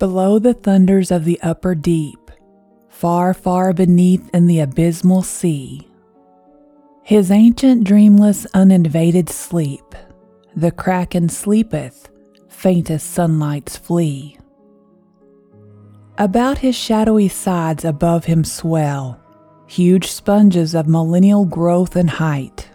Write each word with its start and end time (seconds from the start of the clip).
Below 0.00 0.38
the 0.38 0.54
thunders 0.54 1.10
of 1.10 1.26
the 1.26 1.38
upper 1.42 1.74
deep, 1.74 2.30
far, 2.88 3.34
far 3.34 3.74
beneath 3.74 4.30
in 4.34 4.46
the 4.46 4.60
abysmal 4.60 5.20
sea, 5.20 5.86
his 7.02 7.30
ancient 7.30 7.84
dreamless 7.84 8.46
uninvaded 8.54 9.28
sleep, 9.28 9.94
the 10.56 10.70
kraken 10.70 11.28
sleepeth, 11.28 12.08
faintest 12.48 13.10
sunlights 13.10 13.76
flee. 13.76 14.38
About 16.16 16.56
his 16.56 16.74
shadowy 16.74 17.28
sides 17.28 17.84
above 17.84 18.24
him 18.24 18.42
swell 18.42 19.20
huge 19.66 20.10
sponges 20.10 20.74
of 20.74 20.88
millennial 20.88 21.44
growth 21.44 21.94
and 21.94 22.08
height, 22.08 22.70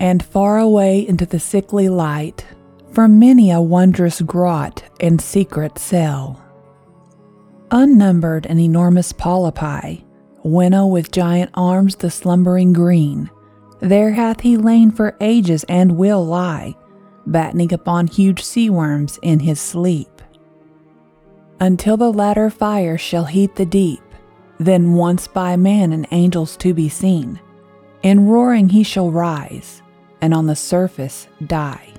and 0.00 0.24
far 0.24 0.58
away 0.58 1.06
into 1.06 1.26
the 1.26 1.38
sickly 1.38 1.88
light 1.88 2.44
from 2.94 3.18
many 3.18 3.50
a 3.50 3.60
wondrous 3.60 4.20
grot 4.22 4.84
and 5.00 5.20
secret 5.20 5.78
cell. 5.78 6.40
Unnumbered 7.72 8.46
and 8.46 8.60
enormous 8.60 9.12
polypi 9.12 10.04
winnow 10.44 10.86
with 10.86 11.10
giant 11.10 11.50
arms 11.54 11.96
the 11.96 12.10
slumbering 12.10 12.72
green. 12.72 13.30
There 13.80 14.12
hath 14.12 14.42
he 14.42 14.56
lain 14.56 14.92
for 14.92 15.16
ages 15.20 15.64
and 15.68 15.96
will 15.96 16.24
lie, 16.24 16.76
battening 17.26 17.72
upon 17.72 18.06
huge 18.06 18.44
sea 18.44 18.70
worms 18.70 19.18
in 19.22 19.40
his 19.40 19.58
sleep. 19.58 20.22
Until 21.58 21.96
the 21.96 22.12
latter 22.12 22.50
fire 22.50 22.98
shall 22.98 23.24
heat 23.24 23.56
the 23.56 23.66
deep, 23.66 24.02
then 24.58 24.92
once 24.92 25.26
by 25.26 25.56
man 25.56 25.92
and 25.92 26.06
angels 26.10 26.56
to 26.58 26.74
be 26.74 26.88
seen, 26.88 27.40
in 28.02 28.28
roaring 28.28 28.68
he 28.68 28.82
shall 28.82 29.10
rise, 29.10 29.82
and 30.20 30.34
on 30.34 30.46
the 30.46 30.56
surface 30.56 31.26
die. 31.46 31.93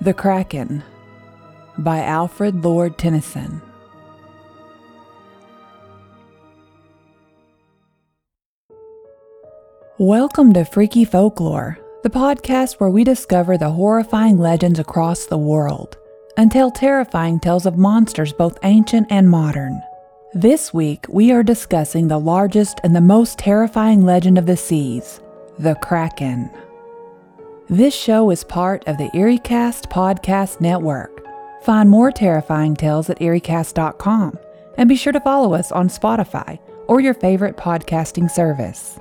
The 0.00 0.14
Kraken 0.14 0.84
by 1.76 2.04
Alfred 2.04 2.64
Lord 2.64 2.98
Tennyson. 2.98 3.60
Welcome 9.98 10.52
to 10.52 10.64
Freaky 10.64 11.04
Folklore, 11.04 11.80
the 12.04 12.10
podcast 12.10 12.74
where 12.74 12.90
we 12.90 13.02
discover 13.02 13.58
the 13.58 13.72
horrifying 13.72 14.38
legends 14.38 14.78
across 14.78 15.26
the 15.26 15.36
world 15.36 15.96
and 16.36 16.52
tell 16.52 16.70
terrifying 16.70 17.40
tales 17.40 17.66
of 17.66 17.76
monsters 17.76 18.32
both 18.32 18.56
ancient 18.62 19.08
and 19.10 19.28
modern. 19.28 19.82
This 20.32 20.72
week, 20.72 21.06
we 21.08 21.32
are 21.32 21.42
discussing 21.42 22.06
the 22.06 22.20
largest 22.20 22.78
and 22.84 22.94
the 22.94 23.00
most 23.00 23.36
terrifying 23.36 24.02
legend 24.04 24.38
of 24.38 24.46
the 24.46 24.56
seas, 24.56 25.20
the 25.58 25.74
Kraken. 25.74 26.48
This 27.70 27.94
show 27.94 28.30
is 28.30 28.44
part 28.44 28.82
of 28.88 28.96
the 28.96 29.10
EerieCast 29.10 29.90
Podcast 29.90 30.58
Network. 30.58 31.22
Find 31.64 31.90
more 31.90 32.10
terrifying 32.10 32.74
tales 32.74 33.10
at 33.10 33.18
EerieCast.com 33.18 34.38
and 34.78 34.88
be 34.88 34.96
sure 34.96 35.12
to 35.12 35.20
follow 35.20 35.52
us 35.52 35.70
on 35.70 35.90
Spotify 35.90 36.58
or 36.86 37.00
your 37.00 37.12
favorite 37.12 37.58
podcasting 37.58 38.30
service. 38.30 38.98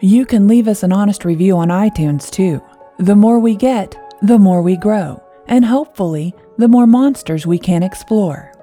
You 0.00 0.24
can 0.24 0.48
leave 0.48 0.68
us 0.68 0.82
an 0.82 0.90
honest 0.90 1.26
review 1.26 1.58
on 1.58 1.68
iTunes 1.68 2.30
too. 2.30 2.62
The 2.98 3.14
more 3.14 3.38
we 3.38 3.56
get, 3.56 3.94
the 4.22 4.38
more 4.38 4.62
we 4.62 4.78
grow, 4.78 5.22
and 5.46 5.62
hopefully, 5.62 6.34
the 6.56 6.68
more 6.68 6.86
monsters 6.86 7.46
we 7.46 7.58
can 7.58 7.82
explore. 7.82 8.54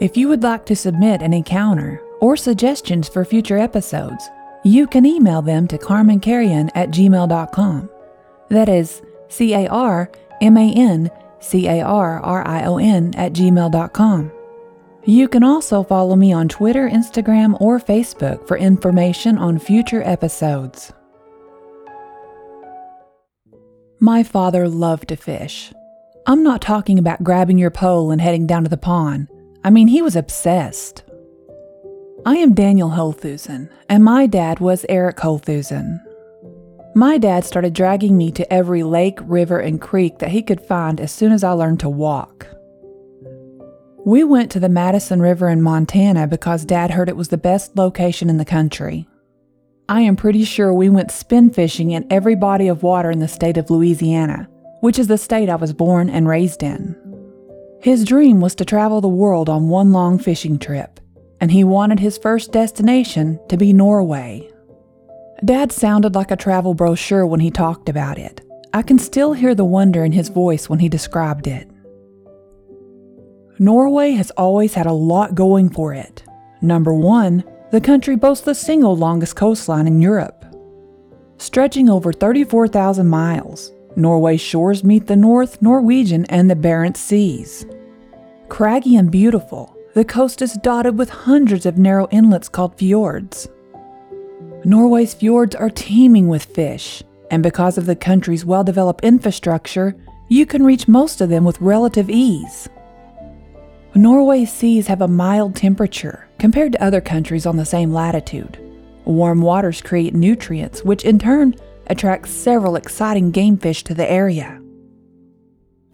If 0.00 0.16
you 0.16 0.26
would 0.26 0.42
like 0.42 0.66
to 0.66 0.74
submit 0.74 1.22
an 1.22 1.32
encounter 1.32 2.02
or 2.20 2.36
suggestions 2.36 3.08
for 3.08 3.24
future 3.24 3.58
episodes, 3.58 4.28
you 4.64 4.86
can 4.86 5.06
email 5.06 5.42
them 5.42 5.68
to 5.68 5.78
carmancarrion 5.78 6.70
at 6.74 6.90
gmail.com. 6.90 7.90
That 8.48 8.68
is 8.68 9.02
C 9.28 9.54
A 9.54 9.68
R 9.68 10.10
M 10.40 10.56
A 10.56 10.72
N 10.72 11.10
C 11.40 11.68
A 11.68 11.82
R 11.82 12.20
R 12.20 12.46
I 12.46 12.64
O 12.64 12.78
N 12.78 13.14
at 13.16 13.32
gmail.com. 13.32 14.32
You 15.06 15.28
can 15.28 15.44
also 15.44 15.82
follow 15.82 16.16
me 16.16 16.32
on 16.32 16.48
Twitter, 16.48 16.88
Instagram, 16.88 17.60
or 17.60 17.78
Facebook 17.78 18.48
for 18.48 18.56
information 18.56 19.36
on 19.36 19.58
future 19.58 20.02
episodes. 20.02 20.92
My 24.00 24.22
father 24.22 24.66
loved 24.66 25.08
to 25.08 25.16
fish. 25.16 25.72
I'm 26.26 26.42
not 26.42 26.62
talking 26.62 26.98
about 26.98 27.22
grabbing 27.22 27.58
your 27.58 27.70
pole 27.70 28.10
and 28.10 28.20
heading 28.20 28.46
down 28.46 28.64
to 28.64 28.70
the 28.70 28.78
pond. 28.78 29.28
I 29.62 29.68
mean, 29.68 29.88
he 29.88 30.00
was 30.00 30.16
obsessed. 30.16 31.02
I 32.26 32.36
am 32.36 32.54
Daniel 32.54 32.88
Holthusen, 32.88 33.68
and 33.86 34.02
my 34.02 34.26
dad 34.26 34.58
was 34.58 34.86
Eric 34.88 35.18
Holthusen. 35.18 36.00
My 36.94 37.18
dad 37.18 37.44
started 37.44 37.74
dragging 37.74 38.16
me 38.16 38.32
to 38.32 38.50
every 38.50 38.82
lake, 38.82 39.18
river, 39.24 39.58
and 39.58 39.78
creek 39.78 40.20
that 40.20 40.30
he 40.30 40.40
could 40.40 40.62
find 40.62 41.02
as 41.02 41.12
soon 41.12 41.32
as 41.32 41.44
I 41.44 41.52
learned 41.52 41.80
to 41.80 41.90
walk. 41.90 42.46
We 44.06 44.24
went 44.24 44.50
to 44.52 44.60
the 44.60 44.70
Madison 44.70 45.20
River 45.20 45.50
in 45.50 45.60
Montana 45.60 46.26
because 46.26 46.64
Dad 46.64 46.92
heard 46.92 47.10
it 47.10 47.16
was 47.16 47.28
the 47.28 47.36
best 47.36 47.76
location 47.76 48.30
in 48.30 48.38
the 48.38 48.46
country. 48.46 49.06
I 49.90 50.00
am 50.00 50.16
pretty 50.16 50.44
sure 50.44 50.72
we 50.72 50.88
went 50.88 51.10
spin 51.10 51.50
fishing 51.50 51.90
in 51.90 52.10
every 52.10 52.36
body 52.36 52.68
of 52.68 52.82
water 52.82 53.10
in 53.10 53.18
the 53.18 53.28
state 53.28 53.58
of 53.58 53.68
Louisiana, 53.68 54.48
which 54.80 54.98
is 54.98 55.08
the 55.08 55.18
state 55.18 55.50
I 55.50 55.56
was 55.56 55.74
born 55.74 56.08
and 56.08 56.26
raised 56.26 56.62
in. 56.62 56.96
His 57.82 58.02
dream 58.02 58.40
was 58.40 58.54
to 58.54 58.64
travel 58.64 59.02
the 59.02 59.08
world 59.08 59.50
on 59.50 59.68
one 59.68 59.92
long 59.92 60.18
fishing 60.18 60.58
trip 60.58 61.00
and 61.44 61.52
he 61.52 61.62
wanted 61.62 62.00
his 62.00 62.16
first 62.16 62.52
destination 62.52 63.38
to 63.50 63.58
be 63.58 63.70
Norway. 63.70 64.50
Dad 65.44 65.72
sounded 65.72 66.14
like 66.14 66.30
a 66.30 66.36
travel 66.36 66.72
brochure 66.72 67.26
when 67.26 67.40
he 67.40 67.50
talked 67.50 67.90
about 67.90 68.16
it. 68.16 68.40
I 68.72 68.80
can 68.80 68.98
still 68.98 69.34
hear 69.34 69.54
the 69.54 69.62
wonder 69.62 70.06
in 70.06 70.12
his 70.12 70.30
voice 70.30 70.70
when 70.70 70.78
he 70.78 70.88
described 70.88 71.46
it. 71.46 71.68
Norway 73.58 74.12
has 74.12 74.30
always 74.38 74.72
had 74.72 74.86
a 74.86 74.92
lot 74.94 75.34
going 75.34 75.68
for 75.68 75.92
it. 75.92 76.24
Number 76.62 76.94
one, 76.94 77.44
the 77.72 77.80
country 77.82 78.16
boasts 78.16 78.46
the 78.46 78.54
single 78.54 78.96
longest 78.96 79.36
coastline 79.36 79.86
in 79.86 80.00
Europe. 80.00 80.46
Stretching 81.36 81.90
over 81.90 82.10
34,000 82.10 83.06
miles, 83.06 83.70
Norway's 83.96 84.40
shores 84.40 84.82
meet 84.82 85.08
the 85.08 85.14
North 85.14 85.60
Norwegian 85.60 86.24
and 86.30 86.50
the 86.50 86.56
Barents 86.56 86.96
Seas. 86.96 87.66
Craggy 88.48 88.96
and 88.96 89.10
beautiful, 89.10 89.73
the 89.94 90.04
coast 90.04 90.42
is 90.42 90.54
dotted 90.54 90.98
with 90.98 91.08
hundreds 91.08 91.64
of 91.66 91.78
narrow 91.78 92.08
inlets 92.10 92.48
called 92.48 92.76
fjords. 92.76 93.48
Norway's 94.64 95.14
fjords 95.14 95.54
are 95.54 95.70
teeming 95.70 96.26
with 96.26 96.44
fish, 96.44 97.02
and 97.30 97.42
because 97.42 97.78
of 97.78 97.86
the 97.86 97.94
country's 97.94 98.44
well 98.44 98.64
developed 98.64 99.04
infrastructure, 99.04 99.94
you 100.28 100.46
can 100.46 100.64
reach 100.64 100.88
most 100.88 101.20
of 101.20 101.28
them 101.28 101.44
with 101.44 101.60
relative 101.60 102.10
ease. 102.10 102.68
Norway's 103.94 104.52
seas 104.52 104.88
have 104.88 105.00
a 105.00 105.08
mild 105.08 105.54
temperature 105.54 106.26
compared 106.40 106.72
to 106.72 106.82
other 106.82 107.00
countries 107.00 107.46
on 107.46 107.56
the 107.56 107.64
same 107.64 107.92
latitude. 107.92 108.58
Warm 109.04 109.42
waters 109.42 109.80
create 109.80 110.14
nutrients, 110.14 110.82
which 110.82 111.04
in 111.04 111.20
turn 111.20 111.54
attract 111.86 112.28
several 112.28 112.74
exciting 112.74 113.30
game 113.30 113.56
fish 113.56 113.84
to 113.84 113.94
the 113.94 114.10
area. 114.10 114.60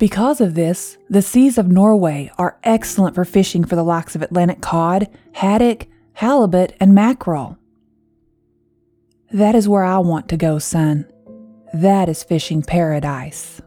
Because 0.00 0.41
of 0.41 0.55
this, 0.55 0.97
the 1.11 1.20
seas 1.20 1.58
of 1.58 1.69
Norway 1.69 2.32
are 2.38 2.58
excellent 2.64 3.14
for 3.14 3.26
fishing 3.26 3.64
for 3.64 3.76
the 3.76 3.82
likes 3.82 4.17
of 4.17 4.23
Atlantic 4.23 4.62
cod, 4.62 5.08
haddock, 5.32 5.88
halibut, 6.14 6.75
and 6.81 6.94
mackerel. 6.94 7.58
That 9.31 9.55
is 9.55 9.69
where 9.69 9.85
I 9.85 9.99
want 9.99 10.31
to 10.31 10.38
go, 10.38 10.58
son. 10.58 11.06
That 11.75 12.08
is 12.08 12.25
fishing 12.25 12.62
paradise. 12.62 13.61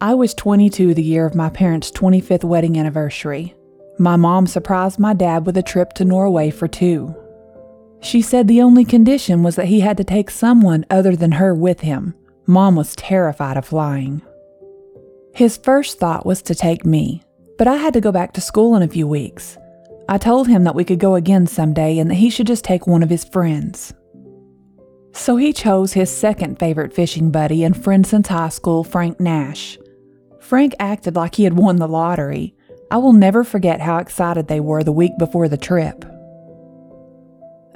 I 0.00 0.14
was 0.14 0.32
22 0.32 0.94
the 0.94 1.02
year 1.02 1.26
of 1.26 1.34
my 1.34 1.50
parents' 1.50 1.92
25th 1.92 2.44
wedding 2.44 2.78
anniversary. 2.78 3.54
My 3.98 4.16
mom 4.16 4.46
surprised 4.46 4.98
my 4.98 5.12
dad 5.12 5.44
with 5.44 5.58
a 5.58 5.62
trip 5.62 5.92
to 5.94 6.06
Norway 6.06 6.48
for 6.48 6.66
two. 6.66 7.14
She 8.00 8.22
said 8.22 8.48
the 8.48 8.62
only 8.62 8.86
condition 8.86 9.42
was 9.42 9.56
that 9.56 9.66
he 9.66 9.80
had 9.80 9.98
to 9.98 10.04
take 10.04 10.30
someone 10.30 10.86
other 10.88 11.14
than 11.14 11.32
her 11.32 11.54
with 11.54 11.80
him. 11.80 12.14
Mom 12.48 12.76
was 12.76 12.96
terrified 12.96 13.58
of 13.58 13.66
flying. 13.66 14.22
His 15.34 15.58
first 15.58 15.98
thought 15.98 16.24
was 16.24 16.40
to 16.42 16.54
take 16.54 16.82
me, 16.82 17.22
but 17.58 17.68
I 17.68 17.76
had 17.76 17.92
to 17.92 18.00
go 18.00 18.10
back 18.10 18.32
to 18.32 18.40
school 18.40 18.74
in 18.74 18.82
a 18.82 18.88
few 18.88 19.06
weeks. 19.06 19.58
I 20.08 20.16
told 20.16 20.48
him 20.48 20.64
that 20.64 20.74
we 20.74 20.82
could 20.82 20.98
go 20.98 21.14
again 21.14 21.46
someday 21.46 21.98
and 21.98 22.10
that 22.10 22.14
he 22.14 22.30
should 22.30 22.46
just 22.46 22.64
take 22.64 22.86
one 22.86 23.02
of 23.02 23.10
his 23.10 23.22
friends. 23.22 23.92
So 25.12 25.36
he 25.36 25.52
chose 25.52 25.92
his 25.92 26.10
second 26.10 26.58
favorite 26.58 26.94
fishing 26.94 27.30
buddy 27.30 27.64
and 27.64 27.76
friend 27.76 28.06
since 28.06 28.28
high 28.28 28.48
school, 28.48 28.82
Frank 28.82 29.20
Nash. 29.20 29.76
Frank 30.40 30.74
acted 30.80 31.16
like 31.16 31.34
he 31.34 31.44
had 31.44 31.58
won 31.58 31.76
the 31.76 31.86
lottery. 31.86 32.54
I 32.90 32.96
will 32.96 33.12
never 33.12 33.44
forget 33.44 33.82
how 33.82 33.98
excited 33.98 34.48
they 34.48 34.60
were 34.60 34.82
the 34.82 34.90
week 34.90 35.12
before 35.18 35.48
the 35.48 35.58
trip. 35.58 36.02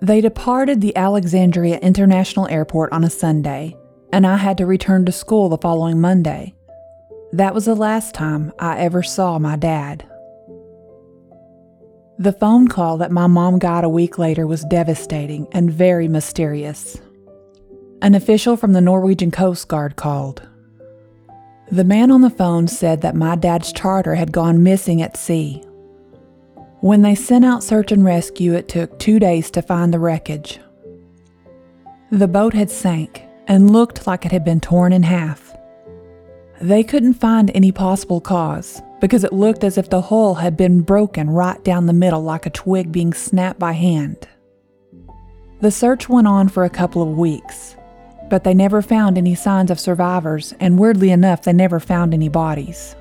They 0.00 0.22
departed 0.22 0.80
the 0.80 0.96
Alexandria 0.96 1.78
International 1.80 2.48
Airport 2.48 2.90
on 2.92 3.04
a 3.04 3.10
Sunday, 3.10 3.76
and 4.12 4.26
I 4.26 4.36
had 4.36 4.58
to 4.58 4.66
return 4.66 5.06
to 5.06 5.12
school 5.12 5.48
the 5.48 5.56
following 5.56 6.00
Monday. 6.00 6.54
That 7.32 7.54
was 7.54 7.64
the 7.64 7.74
last 7.74 8.14
time 8.14 8.52
I 8.58 8.78
ever 8.78 9.02
saw 9.02 9.38
my 9.38 9.56
dad. 9.56 10.06
The 12.18 12.34
phone 12.34 12.68
call 12.68 12.98
that 12.98 13.10
my 13.10 13.26
mom 13.26 13.58
got 13.58 13.84
a 13.84 13.88
week 13.88 14.18
later 14.18 14.46
was 14.46 14.64
devastating 14.64 15.48
and 15.52 15.72
very 15.72 16.08
mysterious. 16.08 17.00
An 18.02 18.14
official 18.14 18.56
from 18.56 18.74
the 18.74 18.82
Norwegian 18.82 19.30
Coast 19.30 19.66
Guard 19.66 19.96
called. 19.96 20.46
The 21.70 21.84
man 21.84 22.10
on 22.10 22.20
the 22.20 22.28
phone 22.28 22.68
said 22.68 23.00
that 23.00 23.16
my 23.16 23.34
dad's 23.34 23.72
charter 23.72 24.14
had 24.14 24.30
gone 24.30 24.62
missing 24.62 25.00
at 25.00 25.16
sea. 25.16 25.62
When 26.80 27.00
they 27.00 27.14
sent 27.14 27.46
out 27.46 27.64
search 27.64 27.92
and 27.92 28.04
rescue, 28.04 28.52
it 28.52 28.68
took 28.68 28.98
two 28.98 29.18
days 29.18 29.50
to 29.52 29.62
find 29.62 29.92
the 29.94 29.98
wreckage. 29.98 30.60
The 32.10 32.28
boat 32.28 32.52
had 32.52 32.70
sank 32.70 33.22
and 33.46 33.70
looked 33.70 34.06
like 34.06 34.24
it 34.24 34.32
had 34.32 34.44
been 34.44 34.60
torn 34.60 34.92
in 34.92 35.02
half. 35.02 35.56
They 36.60 36.84
couldn't 36.84 37.14
find 37.14 37.50
any 37.54 37.72
possible 37.72 38.20
cause 38.20 38.80
because 39.00 39.24
it 39.24 39.32
looked 39.32 39.64
as 39.64 39.76
if 39.76 39.90
the 39.90 40.00
hull 40.00 40.34
had 40.34 40.56
been 40.56 40.80
broken 40.80 41.28
right 41.28 41.62
down 41.64 41.86
the 41.86 41.92
middle 41.92 42.22
like 42.22 42.46
a 42.46 42.50
twig 42.50 42.92
being 42.92 43.12
snapped 43.12 43.58
by 43.58 43.72
hand. 43.72 44.28
The 45.60 45.72
search 45.72 46.08
went 46.08 46.28
on 46.28 46.48
for 46.48 46.64
a 46.64 46.70
couple 46.70 47.02
of 47.02 47.18
weeks, 47.18 47.76
but 48.30 48.44
they 48.44 48.54
never 48.54 48.80
found 48.80 49.18
any 49.18 49.34
signs 49.34 49.70
of 49.70 49.80
survivors, 49.80 50.54
and 50.60 50.78
weirdly 50.78 51.10
enough, 51.10 51.42
they 51.42 51.52
never 51.52 51.80
found 51.80 52.14
any 52.14 52.28
bodies. 52.28 52.94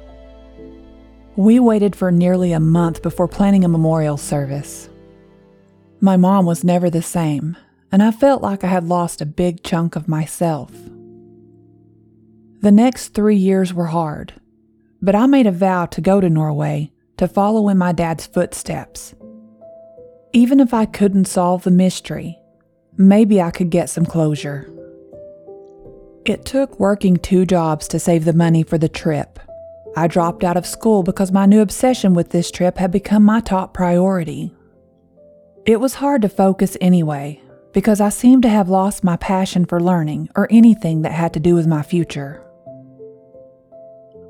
We 1.35 1.59
waited 1.59 1.95
for 1.95 2.11
nearly 2.11 2.51
a 2.51 2.59
month 2.59 3.01
before 3.01 3.27
planning 3.27 3.63
a 3.63 3.69
memorial 3.69 4.17
service. 4.17 4.89
My 5.99 6.17
mom 6.17 6.45
was 6.45 6.63
never 6.63 6.89
the 6.89 7.01
same, 7.01 7.55
and 7.91 8.01
I 8.01 8.11
felt 8.11 8.41
like 8.41 8.63
I 8.63 8.67
had 8.67 8.85
lost 8.85 9.21
a 9.21 9.25
big 9.25 9.63
chunk 9.63 9.95
of 9.95 10.07
myself. 10.07 10.71
The 12.61 12.71
next 12.71 13.09
three 13.09 13.35
years 13.35 13.73
were 13.73 13.87
hard, 13.87 14.33
but 15.01 15.15
I 15.15 15.25
made 15.25 15.47
a 15.47 15.51
vow 15.51 15.87
to 15.87 16.01
go 16.01 16.21
to 16.21 16.29
Norway 16.29 16.91
to 17.17 17.27
follow 17.27 17.69
in 17.69 17.77
my 17.77 17.91
dad's 17.91 18.25
footsteps. 18.25 19.13
Even 20.33 20.59
if 20.59 20.73
I 20.73 20.85
couldn't 20.85 21.25
solve 21.25 21.63
the 21.63 21.71
mystery, 21.71 22.39
maybe 22.97 23.41
I 23.41 23.51
could 23.51 23.69
get 23.69 23.89
some 23.89 24.05
closure. 24.05 24.71
It 26.23 26.45
took 26.45 26.79
working 26.79 27.17
two 27.17 27.45
jobs 27.45 27.87
to 27.89 27.99
save 27.99 28.25
the 28.25 28.33
money 28.33 28.63
for 28.63 28.77
the 28.77 28.87
trip. 28.87 29.39
I 29.97 30.07
dropped 30.07 30.43
out 30.43 30.55
of 30.55 30.65
school 30.65 31.03
because 31.03 31.31
my 31.31 31.45
new 31.45 31.61
obsession 31.61 32.13
with 32.13 32.29
this 32.29 32.51
trip 32.51 32.77
had 32.77 32.91
become 32.91 33.23
my 33.23 33.41
top 33.41 33.73
priority. 33.73 34.53
It 35.65 35.79
was 35.79 35.95
hard 35.95 36.21
to 36.21 36.29
focus 36.29 36.77
anyway, 36.79 37.40
because 37.73 38.01
I 38.01 38.09
seemed 38.09 38.43
to 38.43 38.49
have 38.49 38.69
lost 38.69 39.03
my 39.03 39.17
passion 39.17 39.65
for 39.65 39.79
learning 39.79 40.29
or 40.35 40.47
anything 40.49 41.01
that 41.01 41.11
had 41.11 41.33
to 41.33 41.39
do 41.39 41.55
with 41.55 41.67
my 41.67 41.83
future. 41.83 42.43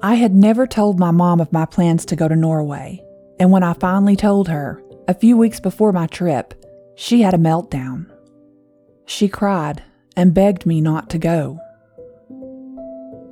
I 0.04 0.16
had 0.16 0.34
never 0.34 0.66
told 0.66 1.00
my 1.00 1.12
mom 1.12 1.40
of 1.40 1.54
my 1.54 1.66
plans 1.66 2.06
to 2.06 2.16
go 2.16 2.28
to 2.28 2.36
Norway, 2.36 3.04
and 3.40 3.52
when 3.52 3.64
I 3.64 3.74
finally 3.74 4.16
told 4.16 4.48
her, 4.48 4.82
a 5.08 5.14
few 5.14 5.38
weeks 5.38 5.60
before 5.60 5.92
my 5.92 6.08
trip, 6.08 6.54
she 6.96 7.22
had 7.22 7.34
a 7.34 7.38
meltdown. 7.38 8.06
She 9.06 9.28
cried 9.28 9.84
and 10.16 10.34
begged 10.34 10.66
me 10.66 10.82
not 10.82 11.10
to 11.12 11.18
go. 11.18 11.60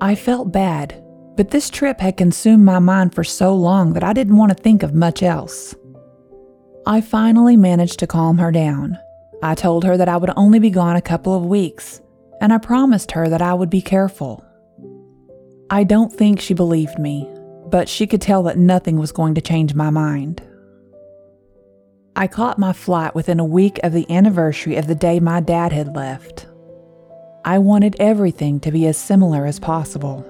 I 0.01 0.15
felt 0.15 0.51
bad, 0.51 1.03
but 1.35 1.51
this 1.51 1.69
trip 1.69 1.99
had 1.99 2.17
consumed 2.17 2.65
my 2.65 2.79
mind 2.79 3.15
for 3.15 3.23
so 3.23 3.53
long 3.55 3.93
that 3.93 4.03
I 4.03 4.13
didn't 4.13 4.37
want 4.37 4.55
to 4.55 4.61
think 4.61 4.83
of 4.83 4.93
much 4.93 5.23
else. 5.23 5.75
I 6.85 7.01
finally 7.01 7.57
managed 7.57 7.99
to 7.99 8.07
calm 8.07 8.37
her 8.37 8.51
down. 8.51 8.97
I 9.41 9.55
told 9.55 9.85
her 9.85 9.95
that 9.95 10.09
I 10.09 10.17
would 10.17 10.31
only 10.35 10.59
be 10.59 10.69
gone 10.69 10.95
a 10.95 11.01
couple 11.01 11.33
of 11.33 11.45
weeks, 11.45 12.01
and 12.41 12.51
I 12.51 12.57
promised 12.57 13.11
her 13.11 13.29
that 13.29 13.41
I 13.41 13.53
would 13.53 13.69
be 13.69 13.81
careful. 13.81 14.43
I 15.69 15.83
don't 15.83 16.11
think 16.11 16.41
she 16.41 16.53
believed 16.53 16.99
me, 16.99 17.29
but 17.67 17.87
she 17.87 18.07
could 18.07 18.21
tell 18.21 18.43
that 18.43 18.57
nothing 18.57 18.97
was 18.97 19.11
going 19.11 19.35
to 19.35 19.41
change 19.41 19.75
my 19.75 19.89
mind. 19.89 20.41
I 22.15 22.27
caught 22.27 22.59
my 22.59 22.73
flight 22.73 23.15
within 23.15 23.39
a 23.39 23.45
week 23.45 23.79
of 23.81 23.93
the 23.93 24.09
anniversary 24.11 24.75
of 24.75 24.87
the 24.87 24.95
day 24.95 25.19
my 25.19 25.39
dad 25.39 25.71
had 25.71 25.95
left. 25.95 26.47
I 27.45 27.59
wanted 27.59 27.95
everything 27.99 28.59
to 28.61 28.71
be 28.71 28.87
as 28.87 28.97
similar 28.97 29.45
as 29.45 29.59
possible. 29.59 30.25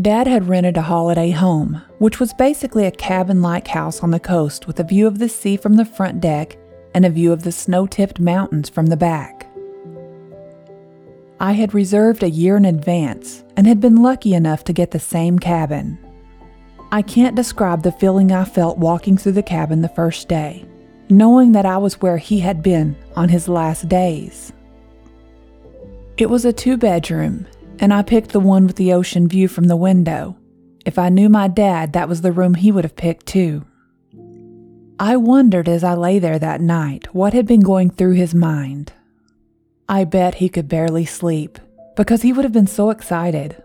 Dad 0.00 0.26
had 0.26 0.48
rented 0.48 0.76
a 0.76 0.82
holiday 0.82 1.30
home, 1.30 1.82
which 1.98 2.20
was 2.20 2.32
basically 2.34 2.86
a 2.86 2.92
cabin 2.92 3.42
like 3.42 3.68
house 3.68 4.02
on 4.02 4.12
the 4.12 4.20
coast 4.20 4.66
with 4.66 4.80
a 4.80 4.84
view 4.84 5.06
of 5.06 5.18
the 5.18 5.28
sea 5.28 5.56
from 5.56 5.74
the 5.74 5.84
front 5.84 6.20
deck 6.20 6.56
and 6.94 7.04
a 7.04 7.10
view 7.10 7.32
of 7.32 7.42
the 7.42 7.52
snow 7.52 7.86
tipped 7.86 8.20
mountains 8.20 8.68
from 8.68 8.86
the 8.86 8.96
back. 8.96 9.46
I 11.38 11.52
had 11.52 11.72
reserved 11.72 12.22
a 12.22 12.30
year 12.30 12.56
in 12.56 12.64
advance 12.64 13.44
and 13.56 13.66
had 13.66 13.80
been 13.80 14.02
lucky 14.02 14.34
enough 14.34 14.64
to 14.64 14.74
get 14.74 14.90
the 14.90 14.98
same 14.98 15.38
cabin. 15.38 15.98
I 16.92 17.02
can't 17.02 17.36
describe 17.36 17.82
the 17.82 17.92
feeling 17.92 18.32
I 18.32 18.44
felt 18.44 18.78
walking 18.78 19.16
through 19.16 19.32
the 19.32 19.42
cabin 19.42 19.80
the 19.80 19.88
first 19.88 20.28
day, 20.28 20.66
knowing 21.08 21.52
that 21.52 21.64
I 21.64 21.78
was 21.78 22.00
where 22.00 22.18
he 22.18 22.40
had 22.40 22.62
been 22.62 22.96
on 23.16 23.28
his 23.28 23.48
last 23.48 23.88
days. 23.88 24.52
It 26.18 26.28
was 26.28 26.44
a 26.44 26.52
two 26.52 26.76
bedroom, 26.76 27.46
and 27.78 27.94
I 27.94 28.02
picked 28.02 28.32
the 28.32 28.40
one 28.40 28.66
with 28.66 28.76
the 28.76 28.92
ocean 28.92 29.26
view 29.26 29.48
from 29.48 29.64
the 29.64 29.76
window. 29.76 30.36
If 30.84 30.98
I 30.98 31.08
knew 31.08 31.28
my 31.28 31.48
dad, 31.48 31.94
that 31.94 32.08
was 32.08 32.20
the 32.20 32.32
room 32.32 32.54
he 32.54 32.72
would 32.72 32.84
have 32.84 32.96
picked 32.96 33.26
too. 33.26 33.64
I 35.02 35.16
wondered 35.16 35.66
as 35.66 35.82
I 35.82 35.94
lay 35.94 36.18
there 36.18 36.38
that 36.38 36.60
night 36.60 37.14
what 37.14 37.32
had 37.32 37.46
been 37.46 37.60
going 37.60 37.88
through 37.88 38.12
his 38.12 38.34
mind. 38.34 38.92
I 39.88 40.04
bet 40.04 40.34
he 40.34 40.50
could 40.50 40.68
barely 40.68 41.06
sleep 41.06 41.58
because 41.96 42.20
he 42.20 42.34
would 42.34 42.44
have 42.44 42.52
been 42.52 42.66
so 42.66 42.90
excited. 42.90 43.62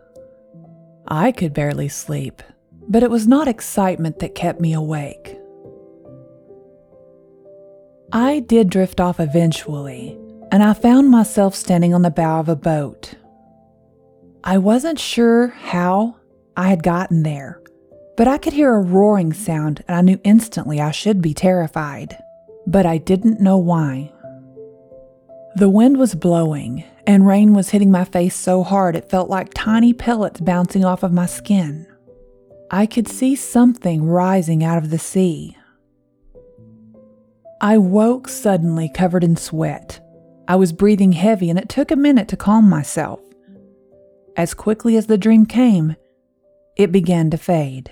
I 1.06 1.34
could 1.34 1.54
barely 1.54 1.90
sleep, 1.90 2.42
but 2.88 3.04
it 3.04 3.12
was 3.12 3.28
not 3.28 3.50
excitement 3.50 4.20
that 4.20 4.34
kept 4.34 4.62
me 4.62 4.72
awake. 4.72 5.38
I 8.14 8.40
did 8.40 8.70
drift 8.70 9.02
off 9.02 9.20
eventually, 9.20 10.18
and 10.54 10.64
I 10.64 10.72
found 10.72 11.10
myself 11.10 11.54
standing 11.54 11.94
on 11.94 12.02
the 12.02 12.12
bow 12.12 12.40
of 12.40 12.48
a 12.48 12.56
boat. 12.56 13.16
I 14.42 14.58
wasn't 14.58 15.00
sure 15.00 15.50
how 15.50 16.16
I 16.56 16.70
had 16.70 16.82
gotten 16.82 17.24
there, 17.24 17.62
but 18.18 18.28
I 18.28 18.38
could 18.38 18.54
hear 18.54 18.74
a 18.74 18.82
roaring 18.82 19.34
sound 19.34 19.84
and 19.88 19.96
I 19.96 20.02
knew 20.02 20.20
instantly 20.24 20.80
I 20.80 20.92
should 20.92 21.22
be 21.22 21.34
terrified, 21.34 22.18
but 22.66 22.86
I 22.86 22.98
didn't 22.98 23.42
know 23.42 23.58
why. 23.58 24.12
The 25.56 25.70
wind 25.70 25.98
was 25.98 26.16
blowing 26.16 26.84
and 27.08 27.28
rain 27.28 27.54
was 27.54 27.70
hitting 27.70 27.92
my 27.92 28.04
face 28.04 28.36
so 28.36 28.64
hard 28.64 28.96
it 28.96 29.10
felt 29.10 29.30
like 29.30 29.54
tiny 29.54 29.94
pellets 29.94 30.42
bouncing 30.42 30.84
off 30.84 31.04
of 31.04 31.14
my 31.14 31.26
skin. 31.26 31.88
I 32.72 32.86
could 32.86 33.08
see 33.08 33.36
something 33.36 34.06
rising 34.06 34.64
out 34.64 34.78
of 34.78 34.90
the 34.90 35.00
sea. 35.00 35.56
I 37.62 37.78
woke 37.78 38.28
suddenly 38.28 38.90
covered 38.94 39.24
in 39.24 39.38
sweat 39.38 40.02
I 40.48 40.56
was 40.56 40.72
breathing 40.72 41.14
heavy, 41.14 41.50
and 41.50 41.58
it 41.58 41.70
took 41.70 41.92
a 41.92 41.96
minute 41.96 42.28
to 42.30 42.38
calm 42.38 42.70
myself. 42.70 43.20
As 44.38 44.54
quickly 44.54 44.96
as 44.96 45.08
the 45.08 45.18
dream 45.18 45.46
came, 45.46 45.96
it 46.76 46.92
began 46.92 47.30
to 47.32 47.38
fade. 47.38 47.92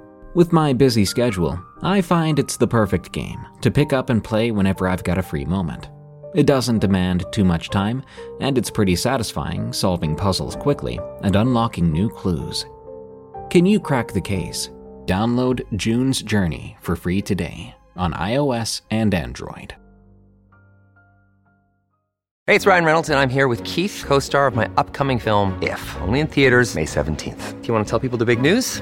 With 0.33 0.53
my 0.53 0.71
busy 0.71 1.03
schedule, 1.03 1.61
I 1.81 1.99
find 1.99 2.39
it's 2.39 2.55
the 2.55 2.67
perfect 2.67 3.11
game 3.11 3.45
to 3.59 3.69
pick 3.69 3.91
up 3.91 4.09
and 4.09 4.23
play 4.23 4.51
whenever 4.51 4.87
I've 4.87 5.03
got 5.03 5.17
a 5.17 5.21
free 5.21 5.43
moment. 5.43 5.89
It 6.33 6.45
doesn't 6.45 6.79
demand 6.79 7.25
too 7.33 7.43
much 7.43 7.69
time, 7.69 8.01
and 8.39 8.57
it's 8.57 8.69
pretty 8.69 8.95
satisfying 8.95 9.73
solving 9.73 10.15
puzzles 10.15 10.55
quickly 10.55 11.01
and 11.23 11.35
unlocking 11.35 11.91
new 11.91 12.07
clues. 12.09 12.65
Can 13.49 13.65
you 13.65 13.77
crack 13.77 14.13
the 14.13 14.21
case? 14.21 14.69
Download 15.05 15.65
June's 15.75 16.21
Journey 16.21 16.77
for 16.79 16.95
free 16.95 17.21
today 17.21 17.75
on 17.97 18.13
iOS 18.13 18.83
and 18.89 19.13
Android. 19.13 19.75
Hey, 22.47 22.55
it's 22.55 22.65
Ryan 22.65 22.85
Reynolds, 22.85 23.09
and 23.09 23.19
I'm 23.19 23.29
here 23.29 23.49
with 23.49 23.61
Keith, 23.65 24.05
co 24.07 24.19
star 24.19 24.47
of 24.47 24.55
my 24.55 24.69
upcoming 24.77 25.19
film, 25.19 25.61
If, 25.61 25.97
only 25.99 26.21
in 26.21 26.27
theaters, 26.27 26.73
May 26.73 26.85
17th. 26.85 27.61
Do 27.61 27.67
you 27.67 27.73
want 27.73 27.85
to 27.85 27.89
tell 27.89 27.99
people 27.99 28.17
the 28.17 28.25
big 28.25 28.41
news? 28.41 28.81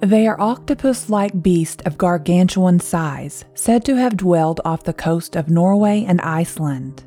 They 0.00 0.26
are 0.26 0.40
octopus 0.40 1.10
like 1.10 1.42
beasts 1.42 1.82
of 1.84 1.98
gargantuan 1.98 2.80
size, 2.80 3.44
said 3.54 3.84
to 3.84 3.96
have 3.96 4.16
dwelled 4.16 4.60
off 4.64 4.82
the 4.82 4.94
coast 4.94 5.36
of 5.36 5.50
Norway 5.50 6.04
and 6.08 6.22
Iceland. 6.22 7.04